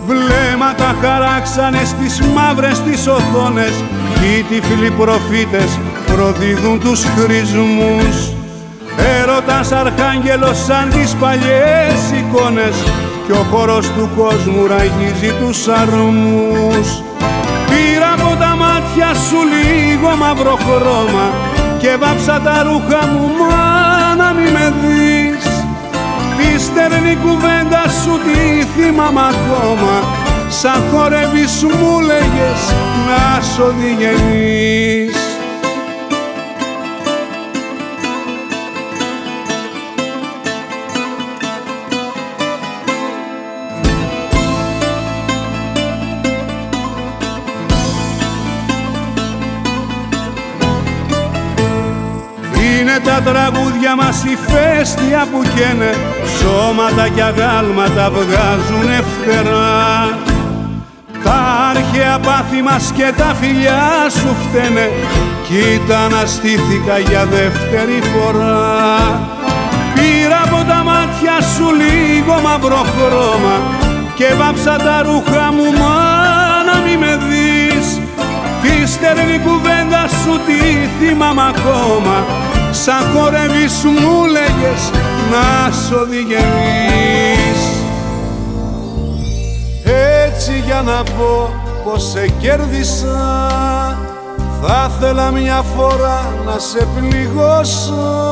Βλέμματα 0.07 0.95
χαράξανε 1.03 1.85
στις 1.85 2.21
μαύρες 2.21 2.81
τις 2.83 3.07
οθόνες 3.07 3.83
Κι 4.23 4.29
οι 4.29 4.43
τυφλοί 4.43 4.91
προφήτες 4.91 5.79
προδίδουν 6.07 6.81
τους 6.81 7.05
χρησμούς. 7.05 8.17
Έρωτας 9.21 9.73
αρχάγγελος 9.73 10.59
σαν 10.65 10.89
τις 10.91 11.15
παλιές 11.21 11.99
εικόνες 12.19 12.77
Κι 13.25 13.33
ο 13.33 13.47
χώρος 13.51 13.87
του 13.87 14.11
κόσμου 14.17 14.67
ραγίζει 14.67 15.33
τους 15.41 15.69
αρμούς. 15.69 16.89
Πήρα 17.69 18.11
από 18.19 18.37
τα 18.43 18.57
μάτια 18.63 19.15
σου 19.27 19.39
λίγο 19.53 20.17
μαύρο 20.17 20.59
χρώμα 20.65 21.27
Και 21.79 21.97
βάψα 22.01 22.41
τα 22.45 22.63
ρούχα 22.63 23.07
μου 23.07 23.27
μα 23.39 24.15
να 24.15 24.33
μη 24.33 24.51
με 24.57 24.73
δεις. 24.81 25.45
Τη 26.37 26.63
στερνή 26.63 27.17
κουβέντα 27.25 27.83
σου 28.03 28.15
τη 28.25 28.65
θυμάμαι 28.75 29.21
ακόμα 29.33 30.22
Σαν 30.61 30.83
χορεύεις 30.91 31.63
μου 31.63 32.01
λέγες 32.01 32.75
να 33.07 33.41
σ' 33.43 33.59
οδηγενείς 33.59 35.17
Είναι 52.83 52.99
τα 53.05 53.23
τραγούδια 53.23 53.97
μας 53.97 54.25
η 54.25 54.39
φέστια 54.51 55.27
που 55.33 55.43
καίνε 55.55 55.95
Σώματα 56.39 57.09
κι 57.09 57.21
αγάλματα 57.21 58.11
βγάζουνε 58.11 59.03
φτερά 59.03 60.22
Τα 60.22 60.22
αρχαία 61.93 62.19
πάθη 62.19 62.63
μας 62.63 62.93
και 62.97 63.13
τα 63.17 63.35
φιλιά 63.41 64.11
σου 64.11 64.37
φταίνε. 64.43 64.91
Κοίτα 65.49 66.09
να 66.09 66.27
στήθηκα 66.27 66.99
για 66.99 67.25
δεύτερη 67.25 67.99
φορά. 68.13 69.21
Πήρα 69.95 70.41
από 70.45 70.69
τα 70.71 70.83
μάτια 70.85 71.37
σου 71.55 71.67
λίγο 71.83 72.41
μαύρο 72.43 72.87
χρώμα 72.95 73.57
Και 74.15 74.27
βάψα 74.39 74.77
τα 74.77 75.03
ρούχα 75.03 75.53
μου 75.53 75.69
μα 75.81 75.97
να 76.69 76.77
μη 76.85 76.97
με 76.97 77.19
δεις. 77.29 78.01
Τη 78.63 78.91
στερνή 78.93 79.39
κουβέντα 79.39 80.09
σου 80.09 80.41
τη 80.47 80.89
θυμάμαι 80.99 81.43
ακόμα. 81.49 82.25
Σαν 82.71 83.03
χορεύεις 83.15 83.85
μου 83.85 84.25
λέγες 84.25 84.83
να 85.31 85.71
σ' 85.73 85.91
οδηγενείς 86.03 87.61
Έτσι 90.27 90.63
για 90.67 90.83
να 90.85 91.03
πω 91.03 91.62
πως 91.85 92.11
σε 92.11 92.29
κέρδισα. 92.41 93.19
Θα 94.63 94.91
ήθελα 94.91 95.31
μια 95.31 95.63
φορά 95.77 96.35
να 96.47 96.59
σε 96.59 96.87
πληγώσω. 96.97 98.31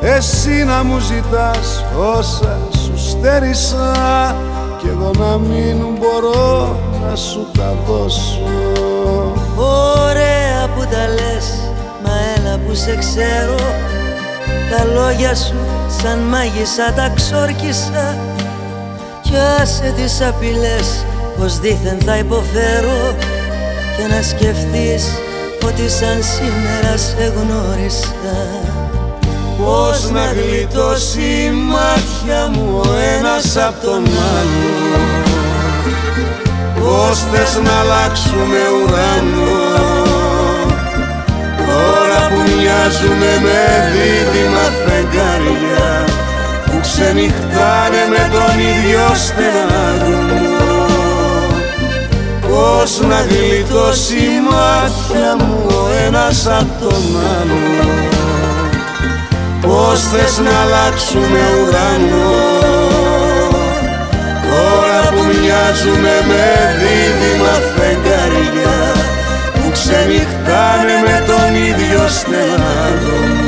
Εσύ 0.00 0.64
να 0.64 0.84
μου 0.84 0.98
ζητάς 0.98 1.84
όσα 2.16 2.58
σου 2.84 2.98
στέρισα. 3.10 3.92
Κι 4.78 4.88
εγώ 4.88 5.10
να 5.18 5.38
μην 5.38 5.76
μπορώ 5.98 6.78
να 7.08 7.16
σου 7.16 7.46
τα 7.58 7.74
δώσω. 7.86 9.32
Ωραία 9.56 10.68
που 10.74 10.80
τα 10.80 11.08
λες, 11.08 11.46
μα 12.04 12.12
έλα 12.36 12.58
που 12.58 12.74
σε 12.74 12.96
ξέρω. 12.96 13.56
Τα 14.70 14.84
λόγια 14.94 15.34
σου 15.34 15.54
σαν 16.02 16.18
μάγισσα 16.18 16.92
τα 16.96 17.12
ξόρκισα. 17.14 18.16
Κι 19.22 19.34
άσε 19.60 19.92
τις 19.96 20.22
απειλές 20.22 21.04
πως 21.38 21.58
δήθεν 21.58 21.98
θα 22.04 22.16
υποφέρω 22.16 23.16
Και 23.96 24.14
να 24.14 24.22
σκεφτείς 24.22 25.04
ότι 25.64 25.88
σαν 25.90 26.22
σήμερα 26.22 26.96
σε 26.96 27.32
γνώρισα. 27.36 28.72
Πώς 29.58 30.10
να 30.10 30.32
γλιτώσει 30.32 31.20
η 31.20 31.50
μάτια 31.50 32.50
μου 32.52 32.80
ο 32.84 32.88
ένας 33.18 33.56
απ' 33.56 33.82
τον 33.82 34.02
άλλο 34.36 35.00
Πώς 36.80 37.18
θες 37.32 37.60
να 37.64 37.80
αλλάξουμε 37.80 38.60
ουρανό 38.76 39.62
Τώρα 41.66 42.28
που 42.28 42.40
μοιάζουμε 42.56 43.40
με 43.42 43.62
δίδυμα 43.92 44.66
φεγγάρια 44.84 46.04
Που 46.66 46.80
ξενυχτάνε 46.80 48.02
με 48.10 48.30
τον 48.32 48.58
ίδιο 48.58 49.14
στεναγμό 49.14 50.53
Πώς 52.48 53.00
να 53.00 53.20
γλιτώσει 53.20 54.16
η 54.16 54.40
μάτια 54.50 55.36
μου 55.38 55.66
ο 55.66 55.88
ένας 56.06 56.46
απ' 56.46 56.80
τον 56.80 57.02
άλλο. 57.40 57.84
Πώς 59.66 60.00
θες 60.00 60.38
να 60.38 60.60
αλλάξουμε 60.60 61.40
ουρανό 61.60 62.32
Τώρα 64.50 65.00
που 65.10 65.22
μοιάζουμε 65.40 66.14
με 66.28 66.46
δίδυμα 66.78 67.54
φεγγαριά 67.74 68.92
Που 69.54 69.70
ξενυχτάνε 69.72 70.94
με 71.04 71.24
τον 71.26 71.54
ίδιο 71.54 72.08
στεναγμό 72.08 73.43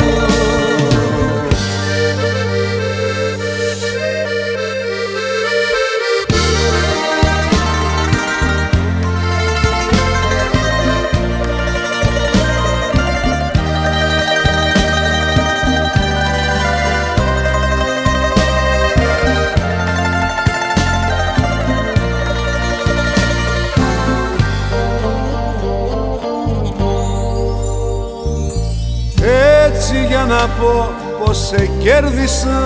να 30.46 30.52
πω 30.52 30.90
πως 31.24 31.38
σε 31.46 31.70
κέρδισα. 31.82 32.60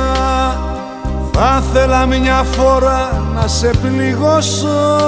Θα 1.32 1.62
ήθελα 1.62 2.06
μια 2.06 2.44
φορά 2.50 3.24
να 3.34 3.46
σε 3.46 3.70
πληγώσω. 3.82 4.98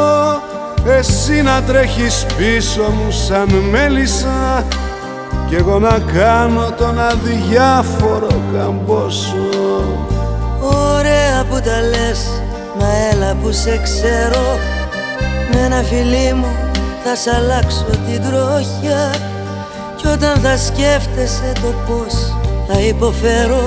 Εσύ 0.87 1.43
να 1.43 1.63
τρέχεις 1.63 2.27
πίσω 2.37 2.83
μου 2.83 3.11
σαν 3.11 3.49
μέλισσα. 3.49 4.65
Κι 5.49 5.55
εγώ 5.55 5.79
να 5.79 5.99
κάνω 6.13 6.71
τον 6.79 7.01
αδιάφορο 7.01 8.43
καμπόσο 8.53 9.37
Ωραία 10.61 11.45
που 11.51 11.61
τα 11.65 11.81
λες, 11.81 12.43
μα 12.79 12.87
έλα 13.13 13.37
που 13.43 13.53
σε 13.53 13.81
ξέρω. 13.83 14.59
Με 15.53 15.61
ένα 15.65 15.83
φιλί 15.83 16.33
μου 16.35 16.57
θα 17.05 17.15
σ' 17.15 17.37
αλλάξω 17.37 17.85
την 17.85 18.23
τροχιά. 18.23 19.11
Κι 19.97 20.07
όταν 20.07 20.39
θα 20.41 20.57
σκέφτεσαι 20.57 21.53
το 21.55 21.75
πώς 21.87 22.32
θα 22.69 22.81
υποφέρω 22.81 23.63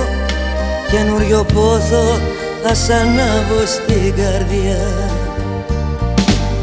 Καινούριο 0.91 1.45
πόθο 1.53 2.19
θα 2.63 2.73
σ' 2.73 2.89
ανάβω 2.89 3.61
στην 3.65 4.13
καρδιά. 4.15 4.88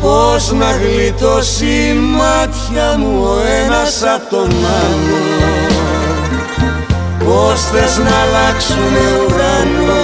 Πώς 0.01 0.53
να 0.53 0.71
γλιτώσει 0.71 1.67
η 1.67 1.93
μάτια 1.93 2.99
μου 2.99 3.23
ο 3.23 3.37
ένας 3.65 4.03
απ' 4.15 4.31
τον 4.31 4.51
άλλο. 4.83 5.23
Πώς 7.25 7.61
θες 7.61 7.97
να 7.99 8.15
αλλάξουμε 8.23 9.03
ουρανό. 9.27 10.03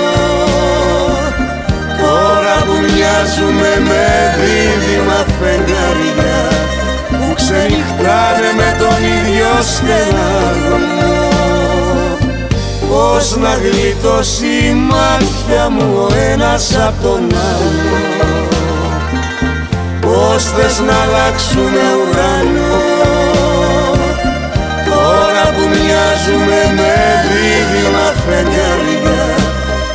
Τώρα 2.00 2.56
που 2.66 2.76
μοιάζουμε 2.82 3.70
με 3.88 4.06
δίδυμα 4.38 5.24
φεγγαριά 5.40 6.40
Που 7.08 7.34
ξενυχτάνε 7.34 8.50
με 8.56 8.76
τον 8.78 8.98
ίδιο 9.16 9.50
στεναγμό 9.62 11.27
Πώς 12.88 13.36
να 13.36 13.54
γλιτώσει 13.54 14.46
η 14.46 14.74
μάτια 14.74 15.68
μου 15.70 16.08
ο 16.08 16.14
ένας 16.32 16.76
απ' 16.86 17.02
τον 17.02 17.22
άλλο. 17.50 17.98
Πώς 20.00 20.44
θες 20.44 20.80
να 20.80 20.94
αλλάξουμε 21.02 21.84
ουρανό. 22.00 22.76
Τώρα 24.90 25.44
που 25.54 25.64
μοιάζουμε 25.74 26.60
με 26.76 26.94
δίδυμα 27.28 28.08
φενιάρια 28.24 29.24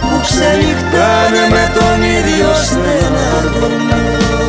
Που 0.01 0.21
ξενυχτάνε 0.21 1.43
με 1.49 1.71
τον 1.77 2.03
ίδιο 2.03 2.49
στεναρό. 2.63 4.42